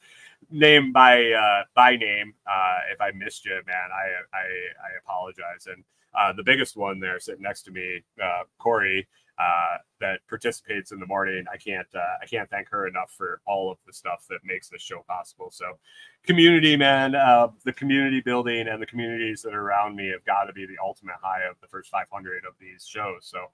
[0.51, 5.67] name by uh, by name, uh, if I missed you, man, I I, I apologize.
[5.67, 5.83] And
[6.15, 9.07] uh, the biggest one there sitting next to me, uh, Corey,
[9.39, 11.45] uh, that participates in the morning.
[11.51, 14.69] I can't uh, I can't thank her enough for all of the stuff that makes
[14.69, 15.49] this show possible.
[15.51, 15.79] So,
[16.23, 20.43] community, man, uh, the community building and the communities that are around me have got
[20.43, 23.21] to be the ultimate high of the first 500 of these shows.
[23.21, 23.47] So,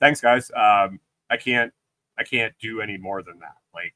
[0.00, 0.50] thanks, guys.
[0.56, 1.72] Um, I can't
[2.18, 3.56] I can't do any more than that.
[3.74, 3.94] Like,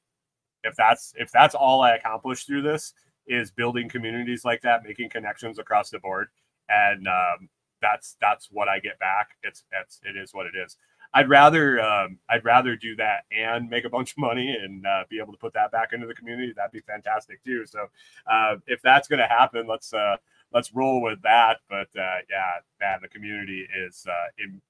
[0.64, 2.92] if that's if that's all I accomplish through this
[3.26, 6.28] is building communities like that, making connections across the board,
[6.68, 7.48] and um,
[7.80, 9.30] that's that's what I get back.
[9.42, 10.76] It's it's it is what it is.
[11.12, 15.04] I'd rather um, I'd rather do that and make a bunch of money and uh,
[15.08, 16.52] be able to put that back into the community.
[16.54, 17.66] That'd be fantastic too.
[17.66, 17.86] So
[18.30, 20.16] uh, if that's going to happen, let's uh,
[20.52, 21.58] let's roll with that.
[21.68, 24.60] But uh, yeah, man, the community is uh, in,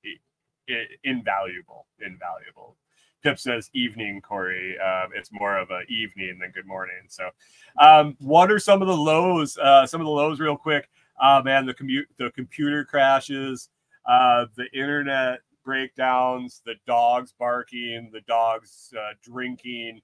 [0.69, 2.77] in, invaluable, invaluable.
[3.23, 4.77] Pip says evening, Corey.
[4.83, 7.03] Uh, it's more of a evening than good morning.
[7.09, 7.29] So,
[7.79, 9.59] um, what are some of the lows?
[9.59, 10.89] Uh, some of the lows, real quick.
[11.21, 13.69] Uh, man, the commute, the computer crashes,
[14.09, 20.01] uh, the internet breakdowns, the dogs barking, the dogs uh, drinking,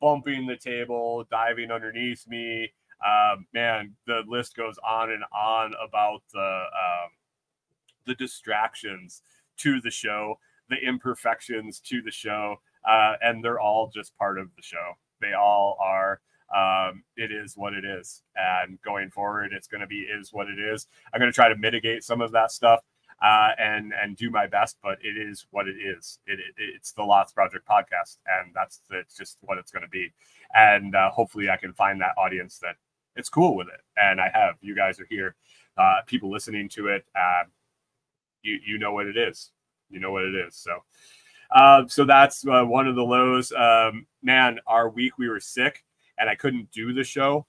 [0.00, 2.72] bumping the table, diving underneath me.
[3.06, 7.10] Um, man, the list goes on and on about the um,
[8.06, 9.22] the distractions
[9.58, 10.38] to the show,
[10.70, 12.56] the imperfections to the show,
[12.88, 14.94] uh, and they're all just part of the show.
[15.20, 16.20] They all are.
[16.54, 20.48] Um, it is what it is, and going forward, it's going to be is what
[20.48, 20.86] it is.
[21.12, 22.80] I'm going to try to mitigate some of that stuff
[23.22, 26.20] uh, and and do my best, but it is what it is.
[26.26, 29.88] It, it it's the Lots Project podcast, and that's it's just what it's going to
[29.88, 30.12] be.
[30.54, 32.76] And uh, hopefully, I can find that audience that
[33.16, 33.80] it's cool with it.
[33.96, 35.34] And I have you guys are here,
[35.76, 37.04] uh, people listening to it.
[37.14, 37.44] Uh,
[38.42, 39.50] you you know what it is.
[39.90, 40.56] You know what it is.
[40.56, 40.82] So.
[41.50, 43.52] Uh, so that's uh, one of the lows.
[43.52, 45.82] Um, man, our week we were sick
[46.18, 47.46] and I couldn't do the show.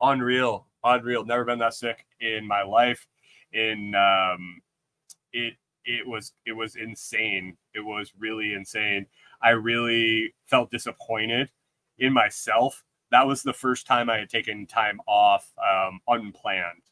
[0.00, 1.24] Unreal, unreal.
[1.24, 3.06] Never been that sick in my life.
[3.52, 4.60] In um,
[5.32, 5.54] it,
[5.84, 7.56] it was it was insane.
[7.74, 9.06] It was really insane.
[9.42, 11.50] I really felt disappointed
[11.98, 12.82] in myself.
[13.10, 16.82] That was the first time I had taken time off um, unplanned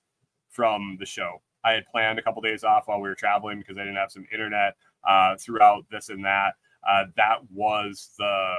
[0.48, 1.42] from the show.
[1.64, 4.12] I had planned a couple days off while we were traveling because I didn't have
[4.12, 4.74] some internet
[5.06, 6.54] uh, throughout this and that.
[6.88, 8.54] Uh, that was the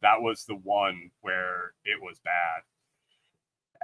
[0.00, 2.62] that was the one where it was bad.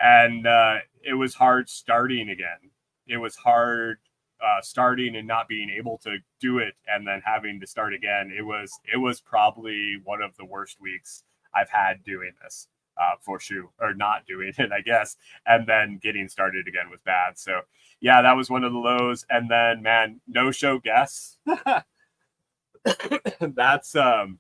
[0.01, 2.71] And uh, it was hard starting again.
[3.07, 3.99] It was hard
[4.41, 8.33] uh, starting and not being able to do it and then having to start again.
[8.37, 13.17] It was it was probably one of the worst weeks I've had doing this uh,
[13.21, 15.17] for sure, or not doing it, I guess.
[15.47, 17.39] And then getting started again was bad.
[17.39, 17.63] So
[18.01, 19.25] yeah, that was one of the lows.
[19.29, 21.39] And then man, no show guests.
[23.41, 24.39] That's um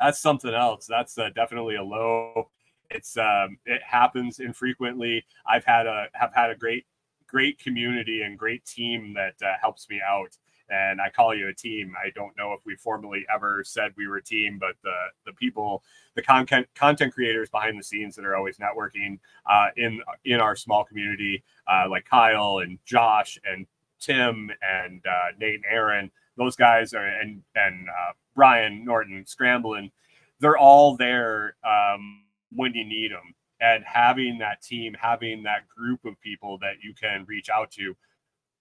[0.00, 0.86] that's something else.
[0.86, 2.50] That's uh, definitely a low.
[2.90, 5.24] It's um, it happens infrequently.
[5.46, 6.86] I've had a have had a great
[7.26, 10.36] great community and great team that uh, helps me out.
[10.68, 11.94] And I call you a team.
[11.96, 15.32] I don't know if we formally ever said we were a team, but the the
[15.32, 15.84] people,
[16.16, 20.56] the content content creators behind the scenes that are always networking uh, in in our
[20.56, 23.66] small community, uh, like Kyle and Josh and
[24.00, 27.88] Tim and uh, Nate and Aaron, those guys are and and
[28.36, 29.90] Brian Norton scrambling,
[30.38, 32.22] they're all there um,
[32.52, 33.34] when you need them.
[33.60, 37.96] And having that team, having that group of people that you can reach out to,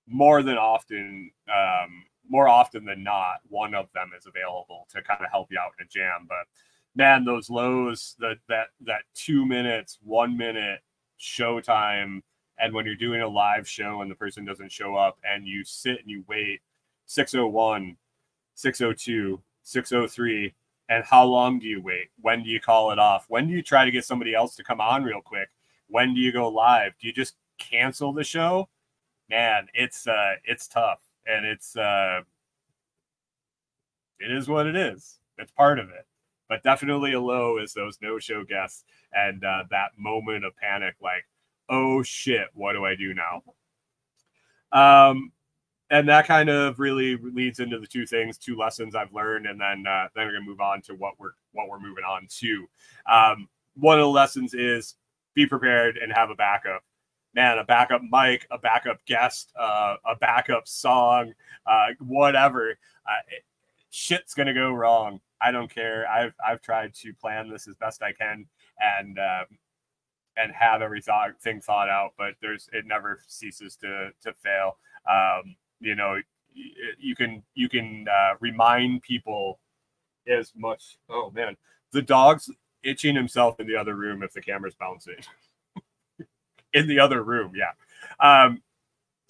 [0.07, 5.23] more than often, um, more often than not, one of them is available to kind
[5.23, 6.25] of help you out in a jam.
[6.27, 6.47] But
[6.95, 10.79] man, those lows, that that that two minutes, one minute
[11.19, 12.21] showtime,
[12.57, 15.63] and when you're doing a live show and the person doesn't show up, and you
[15.65, 16.61] sit and you wait
[17.07, 17.97] 601,
[18.55, 20.53] 602, 603
[20.89, 22.09] and how long do you wait?
[22.21, 23.25] When do you call it off?
[23.27, 25.49] When do you try to get somebody else to come on real quick?
[25.87, 26.93] When do you go live?
[26.99, 28.69] Do you just cancel the show?
[29.29, 32.21] Man it's uh it's tough and it's uh
[34.19, 35.17] it is what it is.
[35.37, 36.05] It's part of it.
[36.47, 40.95] But definitely a low is those no show guests and uh, that moment of panic
[41.01, 41.25] like
[41.69, 43.41] oh shit what do i do now?
[44.71, 45.31] Um
[45.91, 49.59] and that kind of really leads into the two things, two lessons I've learned, and
[49.59, 52.65] then uh, then we're gonna move on to what we're what we're moving on to.
[53.11, 54.95] Um, one of the lessons is
[55.35, 56.83] be prepared and have a backup.
[57.35, 61.33] Man, a backup mic, a backup guest, uh, a backup song,
[61.67, 62.71] uh, whatever.
[62.71, 63.43] Uh, it,
[63.89, 65.19] shit's gonna go wrong.
[65.41, 66.07] I don't care.
[66.09, 68.47] I've I've tried to plan this as best I can
[68.79, 69.45] and um,
[70.37, 74.77] and have everything thought out, but there's it never ceases to to fail.
[75.07, 76.19] Um, you know
[76.97, 79.59] you can you can uh, remind people
[80.27, 81.55] as much oh man
[81.91, 82.49] the dog's
[82.85, 85.15] itching himself in the other room if the camera's bouncing.
[86.73, 87.71] In the other room yeah.
[88.19, 88.61] Um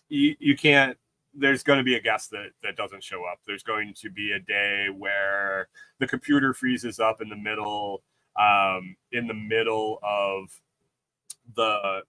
[0.10, 0.98] you, you can't
[1.38, 3.40] there's going to be a guest that that doesn't show up.
[3.46, 5.68] There's going to be a day where
[6.00, 8.04] the computer freezes up in the middle
[8.40, 10.50] um in the middle of
[11.56, 12.02] the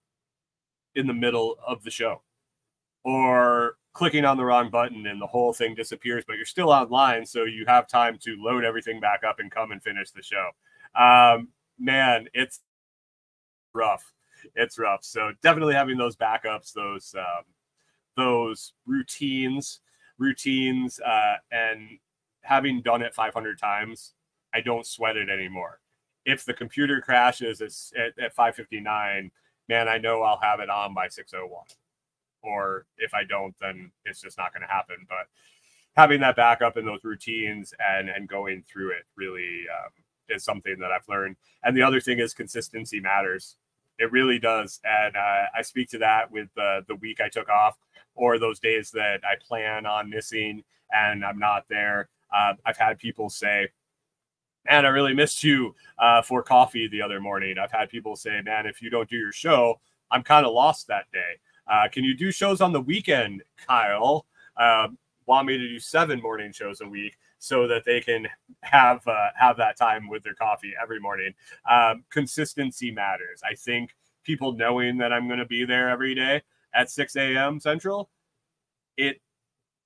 [0.95, 2.23] in the middle of the show.
[3.05, 7.25] Or clicking on the wrong button and the whole thing disappears, but you're still online,
[7.25, 10.51] so you have time to load everything back up and come and finish the show.
[10.95, 12.61] Um, man, it's
[13.73, 14.13] rough.
[14.55, 15.03] It's rough.
[15.03, 17.45] So definitely having those backups, those um,
[18.19, 19.81] those routines,
[20.19, 21.99] routines, uh, and
[22.43, 24.13] having done it 500 times,
[24.55, 25.81] I don't sweat it anymore.
[26.27, 27.63] If the computer crashes
[27.97, 29.31] at, at 5:59,
[29.71, 31.77] man, I know I'll have it on by 6:01
[32.47, 34.97] or if I don't, then it's just not going to happen.
[35.09, 35.27] But
[35.97, 39.91] having that backup and those routines and and going through it really um,
[40.29, 41.37] is something that I've learned.
[41.65, 43.57] And the other thing is consistency matters.
[43.99, 47.77] It really does, and uh, I speak to that with the week I took off
[48.15, 52.09] or those days that I plan on missing and I'm not there.
[52.35, 53.69] Uh, I've had people say,
[54.69, 57.57] man, I really missed you uh, for coffee the other morning.
[57.59, 59.81] I've had people say, man, if you don't do your show,
[60.11, 61.39] I'm kind of lost that day.
[61.69, 64.27] Uh, can you do shows on the weekend, Kyle?
[64.57, 64.89] Uh,
[65.27, 68.27] want me to do seven morning shows a week so that they can
[68.63, 71.35] have uh, have that time with their coffee every morning.
[71.69, 73.43] Um, consistency matters.
[73.49, 76.43] I think people knowing that I'm going to be there every day
[76.75, 77.61] at 6 a.m.
[77.61, 78.11] Central,
[78.97, 79.21] it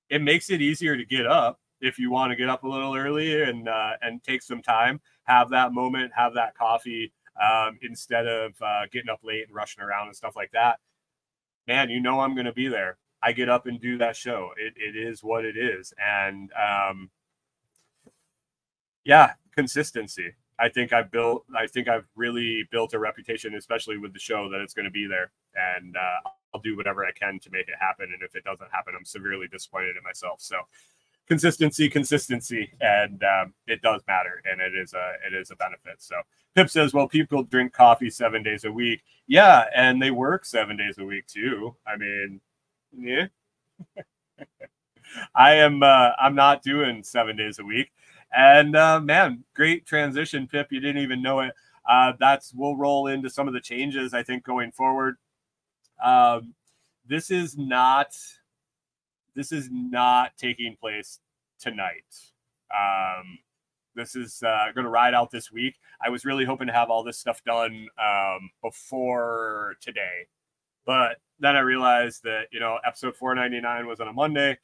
[0.09, 2.95] it makes it easier to get up if you want to get up a little
[2.95, 7.11] early and uh, and take some time, have that moment, have that coffee
[7.41, 10.79] um, instead of uh, getting up late and rushing around and stuff like that.
[11.71, 12.97] Man, you know I'm going to be there.
[13.23, 14.49] I get up and do that show.
[14.57, 17.09] It, it is what it is, and um,
[19.05, 20.33] yeah, consistency.
[20.59, 21.45] I think I've built.
[21.55, 24.91] I think I've really built a reputation, especially with the show, that it's going to
[24.91, 28.09] be there, and uh, I'll do whatever I can to make it happen.
[28.13, 30.41] And if it doesn't happen, I'm severely disappointed in myself.
[30.41, 30.57] So
[31.27, 35.95] consistency, consistency, and um, it does matter, and it is a it is a benefit.
[35.99, 36.15] So
[36.55, 39.03] Pip says, well, people drink coffee seven days a week.
[39.27, 41.75] Yeah, and they work seven days a week too.
[41.87, 42.41] I mean,
[42.97, 43.27] yeah.
[45.35, 47.91] I am uh, I'm not doing seven days a week.
[48.33, 50.67] And uh, man, great transition, Pip.
[50.71, 51.53] You didn't even know it.
[51.89, 55.17] Uh, that's we'll roll into some of the changes I think going forward.
[56.03, 56.53] Um,
[57.05, 58.15] this is not
[59.35, 61.19] this is not taking place
[61.59, 62.05] tonight.
[62.73, 63.39] Um,
[63.95, 65.75] this is uh, going to ride out this week.
[66.03, 70.27] I was really hoping to have all this stuff done um, before today,
[70.85, 74.57] but then I realized that you know episode 499 was on a Monday,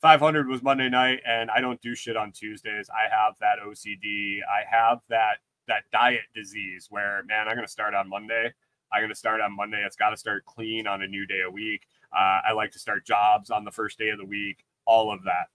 [0.00, 2.88] 500 was Monday night, and I don't do shit on Tuesdays.
[2.90, 4.38] I have that OCD.
[4.42, 8.52] I have that that diet disease where man, I'm going to start on Monday.
[8.92, 9.82] I'm going to start on Monday.
[9.84, 11.86] It's got to start clean on a new day a week.
[12.12, 14.64] Uh, I like to start jobs on the first day of the week.
[14.86, 15.48] All of that.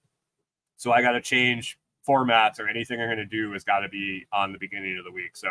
[0.77, 1.77] So I got to change
[2.07, 5.05] formats or anything I'm going to do has got to be on the beginning of
[5.05, 5.35] the week.
[5.35, 5.49] So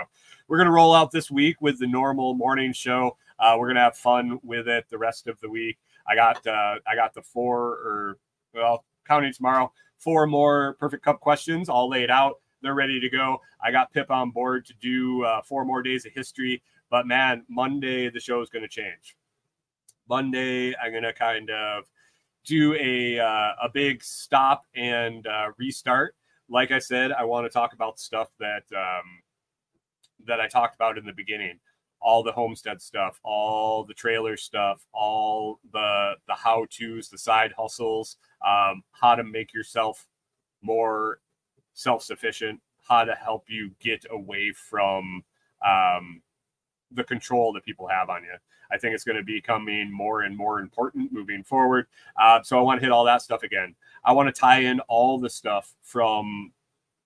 [0.48, 3.16] we're going to roll out this week with the normal morning show.
[3.38, 5.78] Uh, we're going to have fun with it the rest of the week.
[6.07, 8.18] I got uh, I got the four or
[8.55, 12.34] well counting tomorrow four more perfect cup questions all laid out.
[12.62, 13.40] They're ready to go.
[13.62, 16.62] I got Pip on board to do uh, four more days of history.
[16.90, 19.16] But man, Monday the show is going to change.
[20.09, 21.84] Monday I'm going to kind of
[22.44, 26.14] do a uh, a big stop and uh, restart
[26.48, 29.22] like I said, I want to talk about stuff that um,
[30.26, 31.59] that I talked about in the beginning.
[32.00, 37.52] All the homestead stuff, all the trailer stuff, all the the how tos, the side
[37.57, 40.07] hustles, um, how to make yourself
[40.61, 41.20] more
[41.72, 45.24] self sufficient, how to help you get away from
[45.66, 46.20] um,
[46.93, 48.35] the control that people have on you.
[48.70, 51.87] I think it's going to be becoming more and more important moving forward.
[52.20, 53.74] Uh, so I want to hit all that stuff again.
[54.05, 56.53] I want to tie in all the stuff from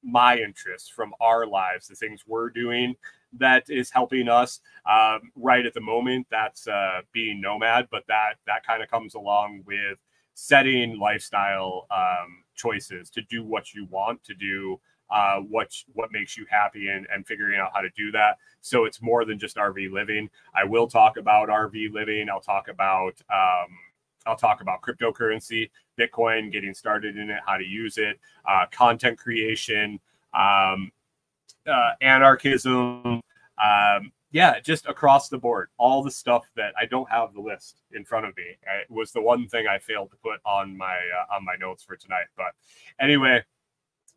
[0.03, 2.95] my interests, from our lives, the things we're doing
[3.37, 4.61] that is helping us
[4.91, 6.27] um, right at the moment.
[6.31, 9.99] That's uh, being nomad, but that that kind of comes along with
[10.35, 14.81] setting lifestyle um, choices to do what you want to do
[15.11, 18.39] uh, what what makes you happy and, and figuring out how to do that.
[18.61, 20.29] So it's more than just RV living.
[20.55, 22.29] I will talk about RV living.
[22.31, 23.69] I'll talk about um,
[24.27, 29.19] I'll talk about cryptocurrency, Bitcoin, getting started in it, how to use it, uh, content
[29.19, 29.99] creation,
[30.35, 30.93] um,
[31.67, 33.23] uh, anarchism.
[33.63, 37.81] Um, yeah, just across the board, all the stuff that I don't have the list
[37.93, 38.43] in front of me
[38.81, 41.83] it was the one thing I failed to put on my uh, on my notes
[41.83, 42.27] for tonight.
[42.37, 42.53] But
[43.01, 43.43] anyway,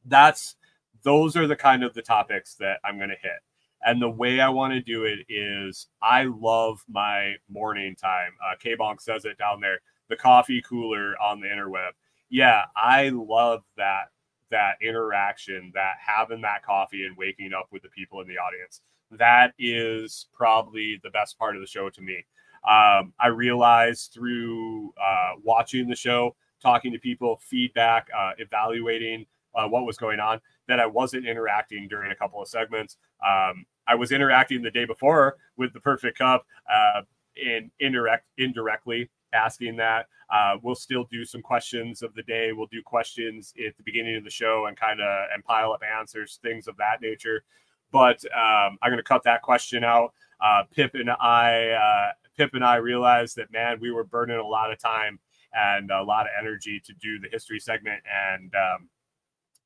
[0.05, 0.55] that's
[1.03, 3.39] those are the kind of the topics that I'm going to hit.
[3.83, 8.31] And the way I want to do it is I love my morning time.
[8.45, 9.79] Uh, K Bonk says it down there,
[10.09, 11.91] the coffee cooler on the interweb.
[12.29, 14.09] Yeah, I love that
[14.51, 18.81] that interaction, that having that coffee and waking up with the people in the audience.
[19.11, 22.25] That is probably the best part of the show to me.
[22.67, 29.25] Um, I realized through uh, watching the show, talking to people, feedback, uh, evaluating
[29.55, 32.97] uh, what was going on, that I wasn't interacting during a couple of segments.
[33.25, 37.01] Um, I was interacting the day before with the Perfect Cup uh,
[37.43, 40.07] and indirect indirectly asking that.
[40.29, 42.51] Uh, we'll still do some questions of the day.
[42.53, 45.81] We'll do questions at the beginning of the show and kind of and pile up
[45.83, 47.43] answers, things of that nature.
[47.91, 50.13] But um, I'm going to cut that question out.
[50.39, 54.47] Uh, Pip and I, uh, Pip and I realized that man, we were burning a
[54.47, 55.19] lot of time
[55.53, 58.89] and a lot of energy to do the history segment, and um,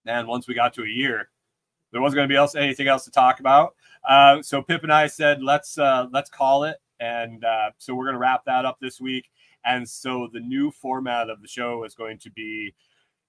[0.05, 1.29] man, once we got to a year,
[1.91, 3.75] there wasn't going to be else anything else to talk about.
[4.07, 8.05] Uh, so Pip and I said, let's uh, let's call it, and uh, so we're
[8.05, 9.29] going to wrap that up this week.
[9.65, 12.75] And so the new format of the show is going to be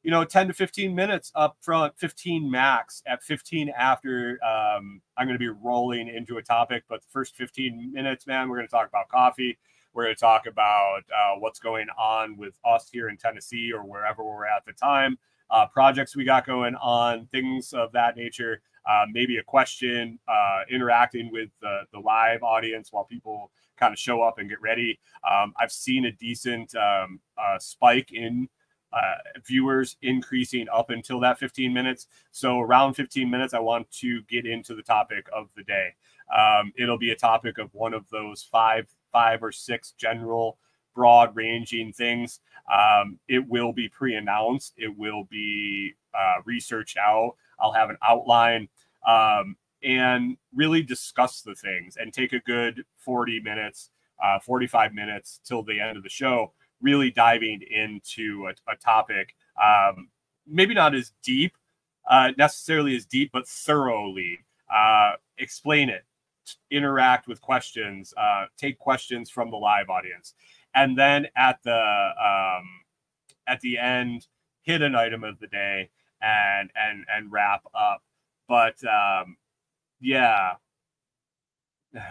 [0.06, 3.02] you know, 10 to 15 minutes up front, 15 max.
[3.08, 7.34] At 15 after, um, I'm going to be rolling into a topic, but the first
[7.34, 9.58] 15 minutes, man, we're going to talk about coffee.
[9.92, 13.82] We're going to talk about uh, what's going on with us here in Tennessee or
[13.82, 15.18] wherever we're at the time,
[15.50, 18.62] uh, projects we got going on, things of that nature.
[18.88, 23.98] Uh, maybe a question, uh, interacting with the, the live audience while people kind of
[23.98, 24.98] show up and get ready.
[25.28, 28.48] Um, I've seen a decent um, uh, spike in
[28.92, 32.06] uh, viewers increasing up until that 15 minutes.
[32.30, 35.94] So around 15 minutes, I want to get into the topic of the day.
[36.36, 40.58] Um, it'll be a topic of one of those five, five or six general,
[40.96, 42.40] broad ranging things.
[42.72, 44.74] Um, it will be pre-announced.
[44.76, 47.36] It will be uh, researched out.
[47.60, 48.68] I'll have an outline
[49.06, 53.90] um, and really discuss the things and take a good 40 minutes,
[54.20, 59.34] uh, 45 minutes till the end of the show really diving into a, a topic,
[59.62, 60.08] um,
[60.46, 61.56] maybe not as deep,
[62.08, 64.38] uh, necessarily as deep, but thoroughly
[64.74, 66.04] uh, explain it,
[66.70, 70.34] interact with questions, uh, take questions from the live audience,
[70.76, 72.64] and then at the um,
[73.48, 74.26] at the end,
[74.62, 75.90] hit an item of the day
[76.22, 78.02] and and and wrap up.
[78.48, 79.36] But um,
[80.00, 80.54] yeah.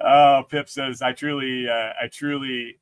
[0.00, 2.78] Oh, Pip says, I truly, uh, I truly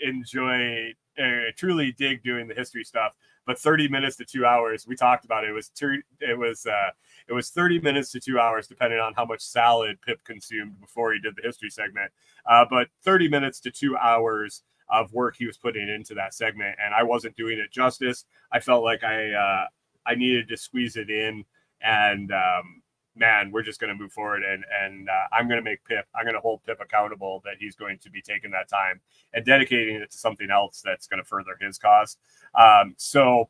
[0.00, 3.12] enjoy, uh, truly dig doing the history stuff.
[3.46, 5.50] But 30 minutes to two hours, we talked about it.
[5.50, 6.90] It was, ter- it was, uh,
[7.28, 11.12] it was 30 minutes to two hours, depending on how much salad Pip consumed before
[11.12, 12.12] he did the history segment.
[12.48, 16.76] Uh, but 30 minutes to two hours of work he was putting into that segment,
[16.82, 18.24] and I wasn't doing it justice.
[18.52, 19.66] I felt like I, uh,
[20.06, 21.44] I needed to squeeze it in,
[21.82, 22.82] and um,
[23.16, 26.06] man, we're just going to move forward and and uh, I'm going to make Pip.
[26.14, 29.00] I'm going to hold Pip accountable that he's going to be taking that time
[29.32, 32.18] and dedicating it to something else that's going to further his cause.
[32.54, 33.48] Um, so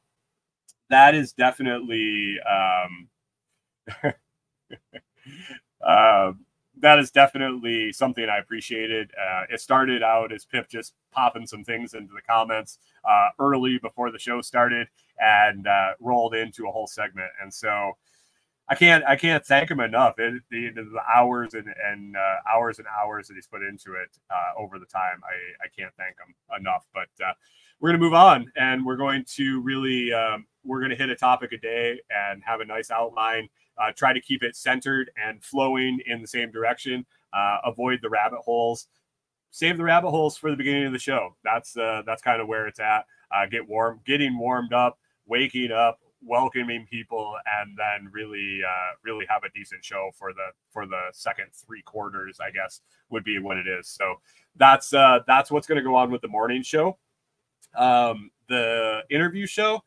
[0.89, 3.09] that is definitely um,
[5.87, 6.33] uh,
[6.79, 9.11] that is definitely something I appreciated.
[9.19, 12.79] Uh, it started out as Pip just popping some things into the comments
[13.09, 17.97] uh, early before the show started and uh, rolled into a whole segment, and so
[18.69, 20.19] I can't I can't thank him enough.
[20.19, 24.11] It, the, the hours and and uh, hours and hours that he's put into it
[24.31, 26.85] uh, over the time, I I can't thank him enough.
[26.93, 27.33] But uh,
[27.81, 31.53] we're gonna move on, and we're going to really um, we're gonna hit a topic
[31.53, 33.49] a day and have a nice outline.
[33.79, 37.05] Uh, try to keep it centered and flowing in the same direction.
[37.33, 38.87] Uh, avoid the rabbit holes.
[39.51, 41.37] Save the rabbit holes for the beginning of the show.
[41.45, 43.07] That's uh, that's kind of where it's at.
[43.51, 49.45] get warm, getting warmed up, waking up, welcoming people and then really uh, really have
[49.45, 53.57] a decent show for the for the second three quarters i guess would be what
[53.57, 54.15] it is so
[54.57, 56.99] that's uh that's what's going to go on with the morning show
[57.77, 59.83] um the interview show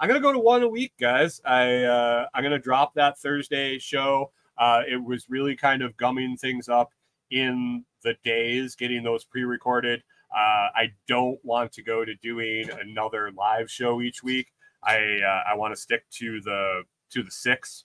[0.00, 3.78] i'm to go to one a week guys i uh i'm to drop that thursday
[3.78, 6.90] show uh it was really kind of gumming things up
[7.30, 13.32] in the days getting those pre-recorded uh, I don't want to go to doing another
[13.32, 14.52] live show each week.
[14.82, 17.84] I uh, I want to stick to the to the six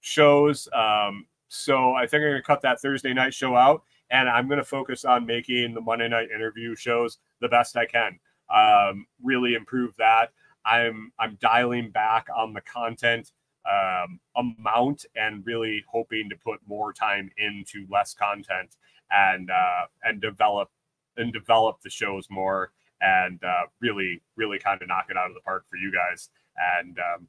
[0.00, 0.68] shows.
[0.72, 4.64] Um, so I think I'm to cut that Thursday night show out, and I'm to
[4.64, 8.18] focus on making the Monday night interview shows the best I can.
[8.54, 10.30] Um, really improve that.
[10.66, 13.32] I'm I'm dialing back on the content
[13.70, 18.76] um, amount and really hoping to put more time into less content
[19.10, 20.70] and uh, and develop
[21.16, 25.34] and develop the shows more and uh, really, really kind of knock it out of
[25.34, 26.30] the park for you guys.
[26.78, 27.28] And um,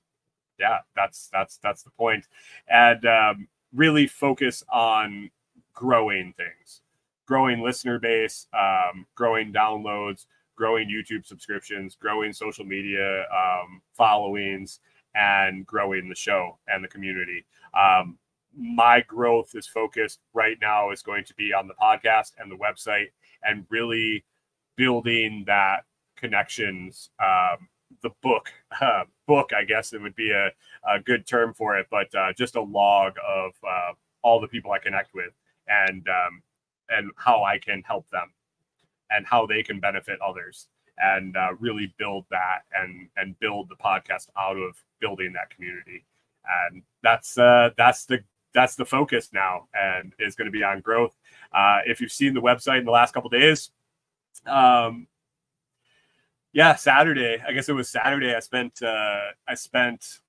[0.60, 1.92] yeah, that's that's that's the.
[2.70, 5.30] And um, really focus on
[5.74, 6.82] growing things,
[7.26, 10.26] growing listener base, um, growing downloads,
[10.58, 14.80] growing YouTube subscriptions, growing social media um, followings,
[15.16, 17.46] and growing the show and the community.
[17.74, 18.18] Um,
[18.56, 22.56] my growth is focused right now is going to be on the podcast and the
[22.56, 23.08] website
[23.44, 24.26] and really
[24.76, 25.84] building that
[26.16, 27.68] connections um,
[28.02, 28.52] the book
[28.82, 30.50] uh, book i guess it would be a,
[30.90, 33.92] a good term for it but uh, just a log of uh,
[34.24, 35.34] all the people i connect with
[35.68, 36.42] and um,
[36.90, 38.32] and how i can help them
[39.10, 40.68] and how they can benefit others
[41.00, 46.06] and uh, really build that and and build the podcast out of building that community
[46.72, 48.20] and that's uh, that's the
[48.54, 51.16] that's the focus now and is going to be on growth
[51.54, 53.72] uh, if you've seen the website in the last couple days
[54.46, 55.08] um,
[56.54, 57.38] yeah, Saturday.
[57.48, 58.34] I guess it was Saturday.
[58.34, 60.20] I spent uh, I spent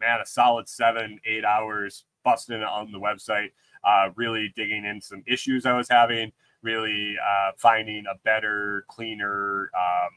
[0.00, 3.50] man a solid seven eight hours busting on the website,
[3.84, 6.32] uh, really digging in some issues I was having,
[6.62, 10.10] really uh, finding a better, cleaner, um,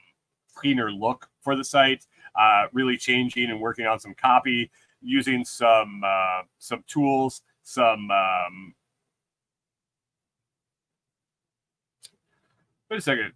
[0.55, 2.05] cleaner look for the site.
[2.39, 4.71] Uh, really changing and working on some copy,
[5.01, 8.09] using some uh, some tools, some.
[8.09, 8.73] Um,
[12.89, 13.33] wait a second.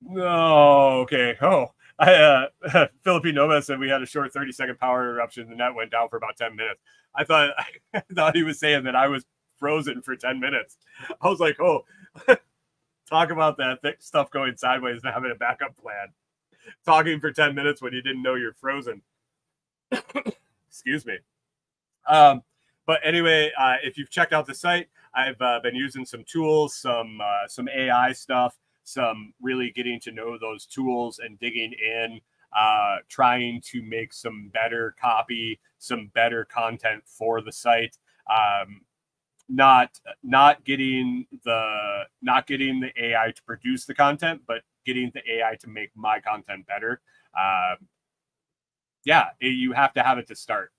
[0.00, 1.36] No, okay.
[1.40, 5.48] Oh, I uh, Philippine Nova said we had a short 30 second power interruption.
[5.48, 6.80] The net went down for about 10 minutes.
[7.14, 7.50] I thought
[7.94, 9.24] I thought he was saying that I was
[9.62, 10.76] frozen for 10 minutes.
[11.20, 11.84] I was like, oh,
[13.08, 16.08] talk about that stuff going sideways and having a backup plan.
[16.84, 19.02] Talking for 10 minutes when you didn't know you're frozen.
[20.68, 21.18] Excuse me.
[22.08, 22.42] Um,
[22.86, 26.74] but anyway, uh, if you've checked out the site, I've uh, been using some tools,
[26.74, 32.20] some uh, some AI stuff, some really getting to know those tools and digging in,
[32.58, 37.96] uh, trying to make some better copy, some better content for the site.
[38.28, 38.80] Um,
[39.52, 45.22] not not getting the not getting the AI to produce the content, but getting the
[45.30, 47.00] AI to make my content better.
[47.38, 47.86] Um,
[49.04, 50.72] yeah, you have to have it to start.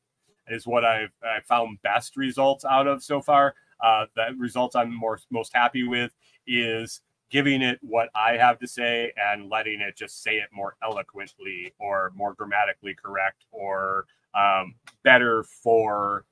[0.47, 3.55] Is what I've I found best results out of so far.
[3.81, 6.11] Uh, the results I'm more most happy with
[6.47, 10.75] is giving it what I have to say and letting it just say it more
[10.83, 14.05] eloquently or more grammatically correct or
[14.35, 16.25] um, better for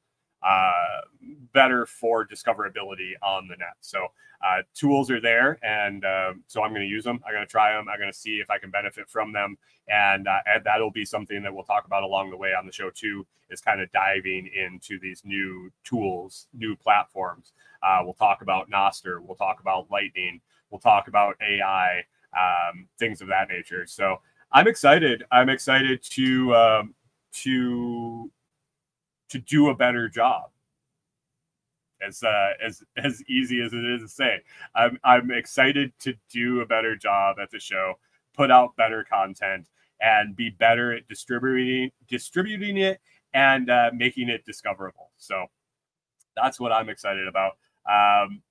[0.43, 1.01] uh,
[1.53, 3.75] better for discoverability on the net.
[3.81, 4.07] So
[4.45, 7.21] uh, tools are there, and um, so I'm going to use them.
[7.25, 7.87] I'm going to try them.
[7.89, 11.05] I'm going to see if I can benefit from them, and, uh, and that'll be
[11.05, 13.25] something that we'll talk about along the way on the show too.
[13.49, 17.51] Is kind of diving into these new tools, new platforms.
[17.83, 19.19] Uh, we'll talk about Nostr.
[19.21, 20.39] We'll talk about Lightning.
[20.69, 23.85] We'll talk about AI, um, things of that nature.
[23.85, 24.21] So
[24.53, 25.25] I'm excited.
[25.31, 26.95] I'm excited to um,
[27.33, 28.31] to
[29.31, 30.51] to do a better job.
[32.05, 34.39] As uh, as as easy as it is to say,
[34.75, 37.95] I'm I'm excited to do a better job at the show,
[38.33, 39.67] put out better content,
[40.01, 42.99] and be better at distributing distributing it
[43.33, 45.11] and uh, making it discoverable.
[45.17, 45.45] So
[46.35, 47.53] that's what I'm excited about.
[47.89, 48.41] Um,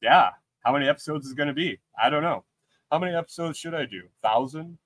[0.00, 0.30] yeah,
[0.64, 1.78] how many episodes is going to be?
[2.00, 2.44] I don't know.
[2.90, 4.02] How many episodes should I do?
[4.22, 4.78] Thousand?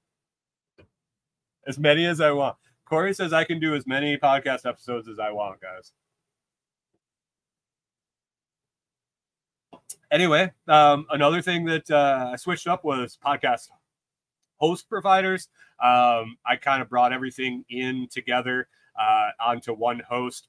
[1.66, 2.56] As many as I want.
[2.90, 5.92] Corey says I can do as many podcast episodes as I want, guys.
[10.10, 13.68] Anyway, um, another thing that uh, I switched up was podcast
[14.56, 15.48] host providers.
[15.80, 18.66] Um, I kind of brought everything in together
[19.00, 20.48] uh, onto one host.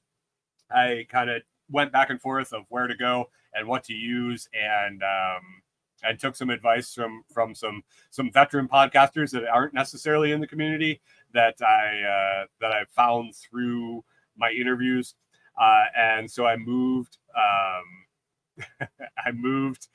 [0.68, 4.48] I kind of went back and forth of where to go and what to use,
[4.52, 5.62] and um,
[6.02, 10.46] and took some advice from from some some veteran podcasters that aren't necessarily in the
[10.46, 11.00] community
[11.34, 14.04] that I uh, that I found through
[14.36, 15.14] my interviews,
[15.60, 17.18] uh, and so I moved.
[17.36, 18.66] Um,
[19.24, 19.88] I moved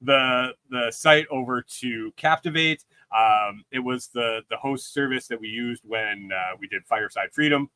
[0.00, 2.84] the the site over to Captivate.
[3.16, 7.32] Um, it was the the host service that we used when uh, we did Fireside
[7.32, 7.70] Freedom.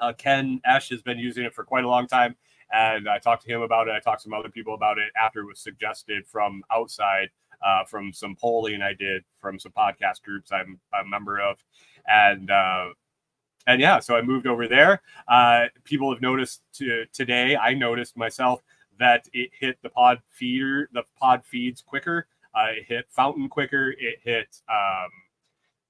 [0.00, 2.36] Uh, Ken Esch has been using it for quite a long time,
[2.72, 3.92] and I talked to him about it.
[3.92, 7.30] I talked to some other people about it after it was suggested from outside,
[7.64, 11.58] uh, from some polling I did from some podcast groups I'm a member of,
[12.06, 12.86] and uh,
[13.66, 15.02] and yeah, so I moved over there.
[15.28, 17.54] Uh, people have noticed to, today.
[17.54, 18.62] I noticed myself
[18.98, 22.26] that it hit the pod feeder, the pod feeds quicker.
[22.54, 23.90] Uh, it hit Fountain quicker.
[23.90, 25.10] It hit um,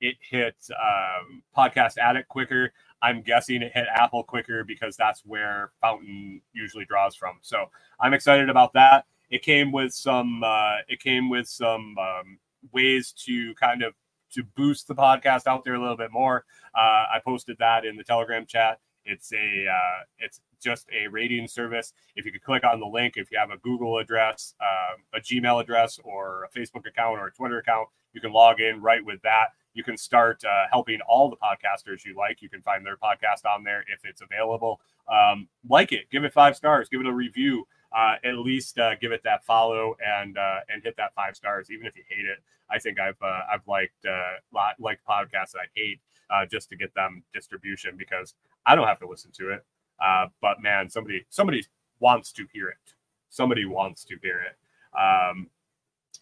[0.01, 2.73] it hit um, Podcast Addict quicker.
[3.01, 7.39] I'm guessing it hit Apple quicker because that's where Fountain usually draws from.
[7.43, 7.67] So
[8.01, 9.07] I'm excited about that.
[9.31, 10.43] It came with some.
[10.43, 12.39] Uh, it came with some um,
[12.73, 13.95] ways to kind of
[14.35, 16.45] to boost the podcast out there a little bit more.
[16.75, 18.79] Uh, I posted that in the Telegram chat.
[19.05, 21.93] It's a uh, it's just a rating service.
[22.17, 25.21] If you could click on the link, if you have a Google address, um, a
[25.21, 29.05] Gmail address, or a Facebook account or a Twitter account, you can log in right
[29.05, 29.49] with that.
[29.75, 32.43] You can start uh, helping all the podcasters you like.
[32.43, 34.81] You can find their podcast on there if it's available.
[35.11, 37.67] Um, like it, give it five stars, give it a review.
[37.91, 41.71] Uh, at least uh, give it that follow and uh, and hit that five stars,
[41.71, 42.39] even if you hate it.
[42.71, 46.77] I think I've uh, I've liked uh, liked podcasts that I hate uh, just to
[46.77, 48.35] get them distribution because
[48.67, 49.65] I don't have to listen to it.
[50.03, 51.65] Uh, but man, somebody somebody
[52.01, 52.95] wants to hear it.
[53.31, 54.99] Somebody wants to hear it.
[54.99, 55.49] Um,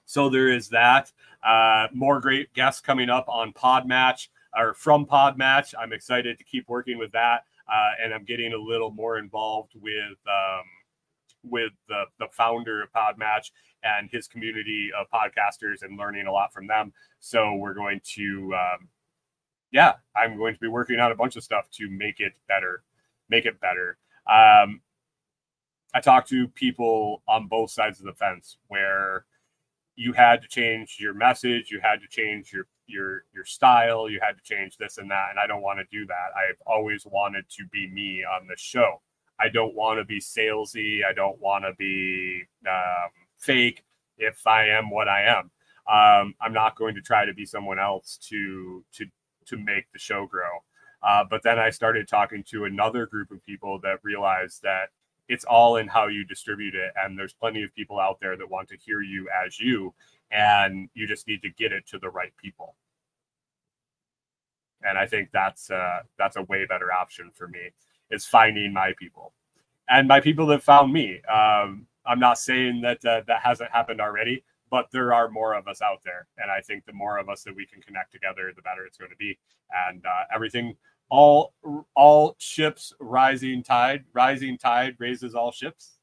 [0.04, 1.12] so there is that.
[1.44, 5.74] Uh, more great guests coming up on Podmatch or from Podmatch.
[5.78, 9.72] I'm excited to keep working with that, uh, and I'm getting a little more involved
[9.74, 10.64] with um,
[11.42, 13.50] with the the founder of Podmatch
[13.82, 16.92] and his community of podcasters and learning a lot from them.
[17.20, 18.88] So we're going to, um,
[19.70, 22.82] yeah, I'm going to be working on a bunch of stuff to make it better,
[23.28, 23.98] make it better.
[24.26, 24.80] Um,
[25.94, 29.24] I talked to people on both sides of the fence where
[29.94, 34.20] you had to change your message, you had to change your your your style, you
[34.20, 36.28] had to change this and that, and I don't want to do that.
[36.36, 39.00] I've always wanted to be me on the show.
[39.40, 41.00] I don't want to be salesy.
[41.08, 43.84] I don't want to be um, fake.
[44.18, 45.50] If I am what I am,
[45.86, 49.06] um, I'm not going to try to be someone else to to
[49.46, 50.64] to make the show grow.
[51.02, 54.88] Uh, but then I started talking to another group of people that realized that
[55.28, 58.50] it's all in how you distribute it, and there's plenty of people out there that
[58.50, 59.92] want to hear you as you,
[60.30, 62.74] and you just need to get it to the right people.
[64.82, 67.70] And I think that's uh, that's a way better option for me
[68.10, 69.32] is finding my people,
[69.88, 71.20] and my people that found me.
[71.24, 75.66] Um, I'm not saying that uh, that hasn't happened already, but there are more of
[75.66, 78.52] us out there, and I think the more of us that we can connect together,
[78.54, 79.38] the better it's going to be.
[79.88, 80.76] And uh, everything,
[81.08, 81.54] all
[81.94, 85.98] all ships rising tide, rising tide raises all ships.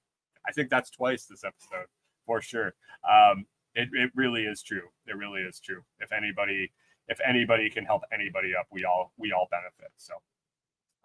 [0.48, 1.88] I think that's twice this episode
[2.26, 2.74] for sure.
[3.10, 3.46] Um,
[3.76, 4.90] it, it really is true.
[5.08, 5.84] It really is true.
[6.00, 6.72] If anybody
[7.10, 9.92] if anybody can help anybody up, we all we all benefit.
[9.98, 10.14] So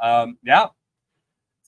[0.01, 0.67] um, yeah,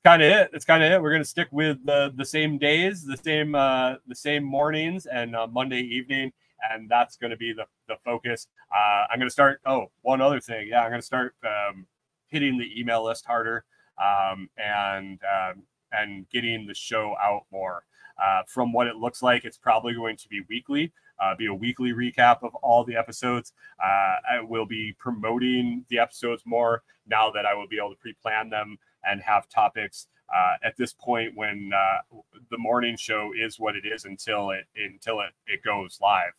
[0.04, 0.50] kind of it.
[0.52, 1.02] That's kind of it.
[1.02, 5.36] We're gonna stick with the the same days, the same uh, the same mornings, and
[5.36, 6.32] uh, Monday evening,
[6.70, 8.46] and that's gonna be the the focus.
[8.74, 9.60] Uh, I'm gonna start.
[9.66, 10.68] Oh, one other thing.
[10.68, 11.86] Yeah, I'm gonna start um,
[12.28, 13.64] hitting the email list harder
[14.00, 17.84] um, and um, and getting the show out more.
[18.22, 20.92] Uh, from what it looks like, it's probably going to be weekly,
[21.22, 23.54] uh, be a weekly recap of all the episodes.
[23.82, 27.96] Uh, I will be promoting the episodes more now that I will be able to
[27.96, 30.06] pre plan them and have topics.
[30.34, 32.16] Uh, at this point, when uh,
[32.50, 36.32] the morning show is what it is until it until it, it goes live,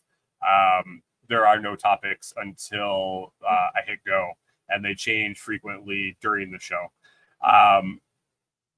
[0.46, 4.32] um, there are no topics until uh, I hit go,
[4.68, 6.88] and they change frequently during the show.
[7.46, 8.00] Um,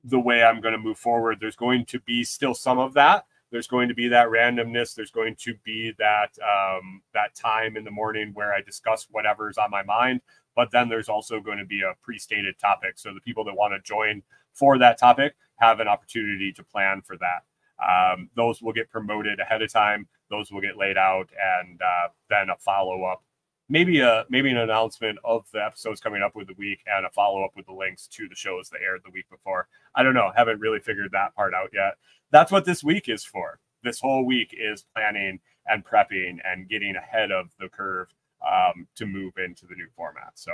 [0.04, 1.38] the way I'm going to move forward.
[1.40, 3.24] There's going to be still some of that.
[3.50, 4.94] There's going to be that randomness.
[4.94, 9.58] There's going to be that um, that time in the morning where I discuss whatever's
[9.58, 10.20] on my mind.
[10.56, 13.74] But then there's also going to be a pre-stated topic, so the people that want
[13.74, 17.44] to join for that topic have an opportunity to plan for that.
[17.84, 20.06] Um, those will get promoted ahead of time.
[20.30, 21.28] Those will get laid out,
[21.60, 23.22] and uh, then a follow-up
[23.68, 27.10] maybe a maybe an announcement of the episodes coming up with the week and a
[27.10, 29.68] follow up with the links to the shows that aired the week before.
[29.94, 31.94] I don't know, haven't really figured that part out yet.
[32.30, 33.58] That's what this week is for.
[33.82, 38.08] This whole week is planning and prepping and getting ahead of the curve
[38.46, 40.32] um, to move into the new format.
[40.34, 40.52] So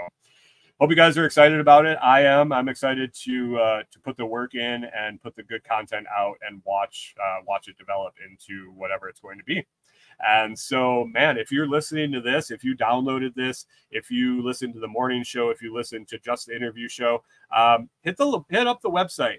[0.80, 1.98] hope you guys are excited about it.
[2.02, 2.52] I am.
[2.52, 6.36] I'm excited to uh, to put the work in and put the good content out
[6.46, 9.66] and watch uh, watch it develop into whatever it's going to be.
[10.26, 14.72] And so, man, if you're listening to this, if you downloaded this, if you listen
[14.74, 17.22] to the morning show, if you listen to just the interview show,
[17.54, 19.38] um, hit the hit up the website.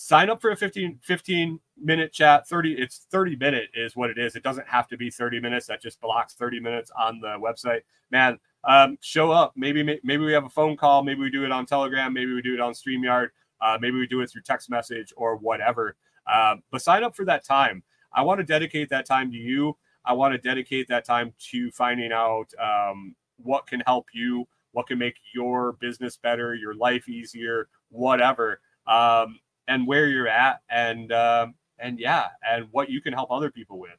[0.00, 2.46] Sign up for a 15, 15 minute chat.
[2.46, 4.36] 30, it's 30 minute is what it is.
[4.36, 5.66] It doesn't have to be 30 minutes.
[5.66, 7.80] That just blocks 30 minutes on the website.
[8.12, 9.54] Man, um, show up.
[9.56, 11.02] Maybe maybe we have a phone call.
[11.02, 12.12] Maybe we do it on Telegram.
[12.12, 13.30] Maybe we do it on StreamYard.
[13.60, 15.96] Uh, maybe we do it through text message or whatever.
[16.32, 17.82] Uh, but sign up for that time.
[18.12, 19.76] I want to dedicate that time to you.
[20.04, 24.86] I want to dedicate that time to finding out um, what can help you, what
[24.86, 31.12] can make your business better, your life easier, whatever, um, and where you're at, and
[31.12, 33.98] um, and yeah, and what you can help other people with,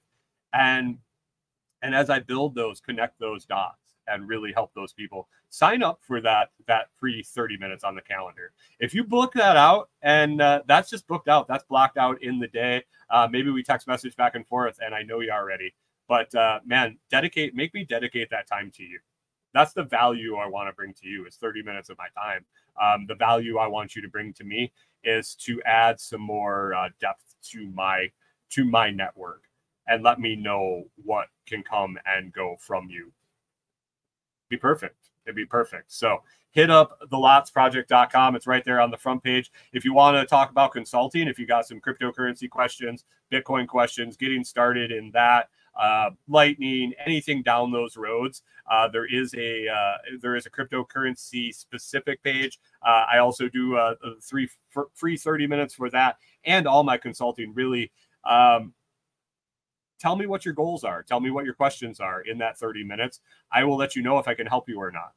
[0.53, 0.97] and
[1.81, 5.99] and as I build those, connect those dots and really help those people sign up
[6.01, 10.41] for that that free 30 minutes on the calendar if you book that out and
[10.41, 13.87] uh, that's just booked out that's blocked out in the day uh, maybe we text
[13.87, 15.73] message back and forth and i know you already
[16.09, 18.99] but uh, man, dedicate, make me dedicate that time to you.
[19.53, 22.45] That's the value I want to bring to you is 30 minutes of my time.
[22.81, 24.71] Um, the value I want you to bring to me
[25.03, 28.11] is to add some more uh, depth to my
[28.51, 29.43] to my network
[29.87, 33.11] and let me know what can come and go from you.
[34.49, 35.09] Be perfect.
[35.25, 35.91] It'd be perfect.
[35.91, 38.35] So hit up the lotsproject.com.
[38.35, 39.51] It's right there on the front page.
[39.73, 44.17] If you want to talk about consulting, if you got some cryptocurrency questions, Bitcoin questions,
[44.17, 48.43] getting started in that, uh, Lightning, anything down those roads.
[48.69, 52.59] Uh, there is a uh, there is a cryptocurrency specific page.
[52.85, 54.49] Uh, I also do uh, three
[54.93, 57.53] free thirty minutes for that, and all my consulting.
[57.53, 57.91] Really,
[58.29, 58.73] um,
[59.99, 61.01] tell me what your goals are.
[61.01, 63.21] Tell me what your questions are in that thirty minutes.
[63.51, 65.13] I will let you know if I can help you or not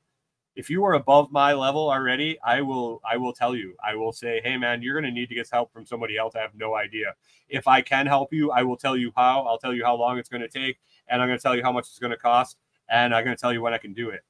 [0.55, 3.75] if you are above my level already i will i will tell you.
[3.85, 6.35] I will say hey man you're going to need to get help from somebody else.
[6.35, 7.15] I have no idea.
[7.49, 9.43] If i can help you i will tell you how.
[9.43, 10.79] I'll tell you how long it's going to take
[11.09, 12.57] and i'm going to tell you how much it's going to cost
[12.89, 14.25] and i'm going to tell you when i can do it.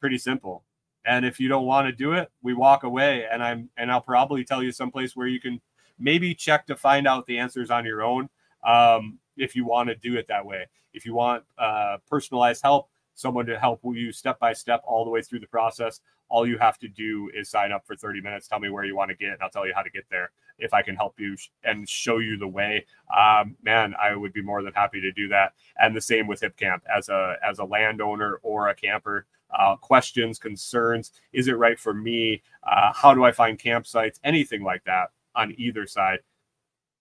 [0.00, 0.64] Pretty simple.
[1.04, 4.00] And if you don't want to do it we walk away and i'm and i'll
[4.00, 5.60] probably tell you someplace where you can
[5.98, 8.28] maybe check to find out the answers on your own
[8.66, 10.66] um, if you want to do it that way.
[10.92, 12.88] If you want uh, personalized help,
[13.18, 16.56] someone to help you step by step all the way through the process, all you
[16.56, 18.46] have to do is sign up for 30 minutes.
[18.46, 20.30] Tell me where you want to get, and I'll tell you how to get there.
[20.58, 24.42] If I can help you and show you the way, um, man, I would be
[24.42, 25.54] more than happy to do that.
[25.80, 29.26] And the same with Hipcamp as a as a landowner or a camper.
[29.50, 31.10] Uh, questions, concerns.
[31.32, 32.42] Is it right for me?
[32.62, 34.20] Uh, how do I find campsites?
[34.22, 36.18] Anything like that on either side.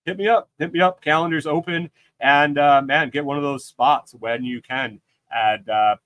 [0.05, 0.49] Hit me up.
[0.57, 1.03] Hit me up.
[1.03, 1.91] Calendar's open,
[2.21, 5.01] and uh, man, get one of those spots when you can.
[5.29, 5.97] And uh,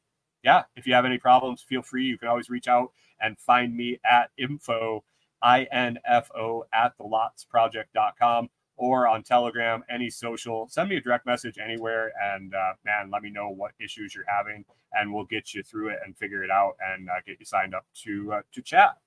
[0.43, 2.05] yeah, if you have any problems, feel free.
[2.05, 5.03] You can always reach out and find me at info,
[5.41, 10.67] I-N-F-O at the lotsproject.com or on Telegram, any social.
[10.69, 14.25] Send me a direct message anywhere and uh, man, let me know what issues you're
[14.27, 17.45] having and we'll get you through it and figure it out and uh, get you
[17.45, 18.97] signed up to uh, to chat.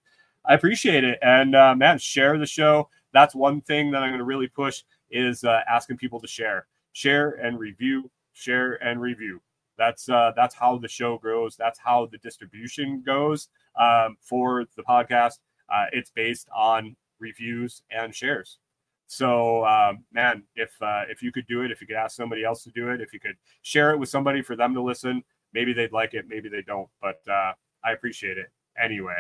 [0.47, 1.19] I appreciate it.
[1.23, 2.89] And uh, man, share the show.
[3.13, 6.67] That's one thing that I'm going to really push is uh, asking people to share,
[6.93, 9.41] share and review, share and review
[9.77, 11.57] that's uh, that's how the show grows.
[11.57, 13.49] That's how the distribution goes
[13.79, 15.39] um, for the podcast.
[15.69, 18.59] Uh, it's based on reviews and shares.
[19.07, 22.45] So, um, man, if uh, if you could do it, if you could ask somebody
[22.45, 25.23] else to do it, if you could share it with somebody for them to listen,
[25.53, 26.89] maybe they'd like it, maybe they don't.
[27.01, 27.53] But uh,
[27.85, 28.51] I appreciate it
[28.83, 29.19] anyway.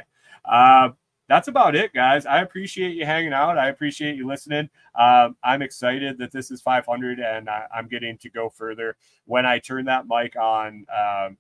[1.28, 2.26] That's about it, guys.
[2.26, 3.56] I appreciate you hanging out.
[3.56, 4.68] I appreciate you listening.
[4.94, 8.96] Um, I'm excited that this is 500 and I, am getting to go further.
[9.24, 11.38] When I turned that mic on um,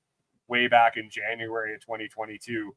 [0.48, 2.74] way back in January of 2022,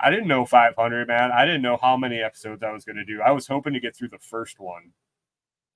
[0.00, 1.30] I didn't know 500, man.
[1.30, 3.20] I didn't know how many episodes I was going to do.
[3.20, 4.92] I was hoping to get through the first one,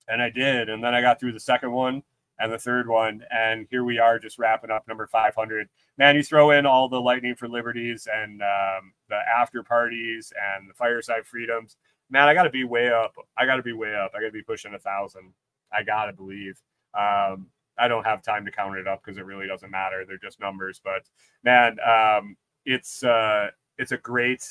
[0.07, 0.69] and I did.
[0.69, 2.03] And then I got through the second one,
[2.41, 3.23] and the third one.
[3.29, 5.69] And here we are just wrapping up number 500.
[5.97, 10.69] Man, you throw in all the Lightning for Liberties and um, the after parties and
[10.69, 11.77] the Fireside Freedoms.
[12.09, 13.13] Man, I got to be way up.
[13.37, 14.11] I got to be way up.
[14.15, 15.33] I got to be pushing a thousand.
[15.71, 16.59] I got to believe.
[16.97, 20.03] Um, I don't have time to count it up because it really doesn't matter.
[20.05, 20.81] They're just numbers.
[20.83, 21.03] But
[21.43, 22.35] man, um,
[22.65, 24.45] it's uh, it's a great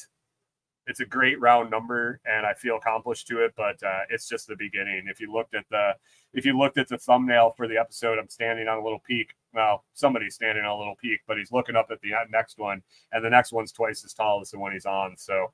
[0.87, 4.47] it's a great round number and I feel accomplished to it, but uh, it's just
[4.47, 5.05] the beginning.
[5.07, 5.93] If you looked at the
[6.33, 9.35] if you looked at the thumbnail for the episode, I'm standing on a little peak.
[9.53, 12.83] Well, somebody's standing on a little peak, but he's looking up at the next one,
[13.12, 15.16] and the next one's twice as tall as the one he's on.
[15.16, 15.53] So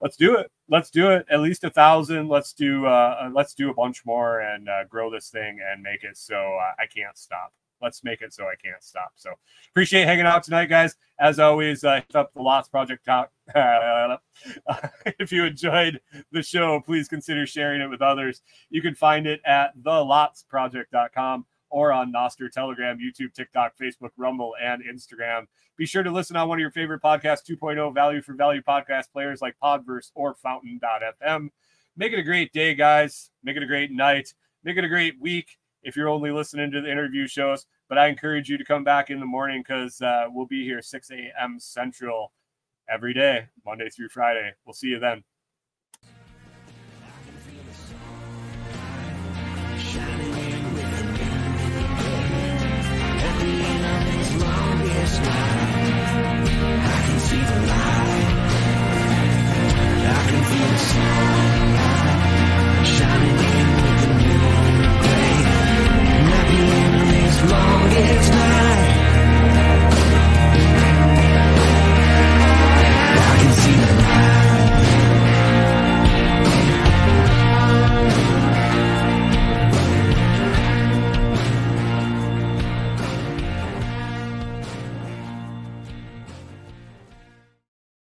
[0.00, 0.50] let's do it.
[0.68, 1.26] Let's do it.
[1.30, 2.28] At least a thousand.
[2.28, 6.04] Let's do uh, let's do a bunch more and uh, grow this thing and make
[6.04, 7.52] it so uh, I can't stop
[7.82, 9.12] let's make it so I can't stop.
[9.16, 9.32] So
[9.70, 10.96] appreciate hanging out tonight, guys.
[11.18, 13.30] As always, uh, hit up the Lots Project talk.
[15.18, 18.42] if you enjoyed the show, please consider sharing it with others.
[18.70, 24.82] You can find it at thelotsproject.com or on Nostr, Telegram, YouTube, TikTok, Facebook, Rumble, and
[24.84, 25.46] Instagram.
[25.76, 29.10] Be sure to listen on one of your favorite podcast 2.0 value for value podcast
[29.12, 31.48] players like Podverse or Fountain.fm.
[31.96, 33.30] Make it a great day, guys.
[33.42, 34.34] Make it a great night.
[34.64, 37.66] Make it a great week if you're only listening to the interview shows.
[37.88, 40.82] But I encourage you to come back in the morning because uh, we'll be here
[40.82, 41.58] 6 a.m.
[41.58, 42.32] Central
[42.88, 44.52] every day, Monday through Friday.
[44.64, 45.24] We'll see you then.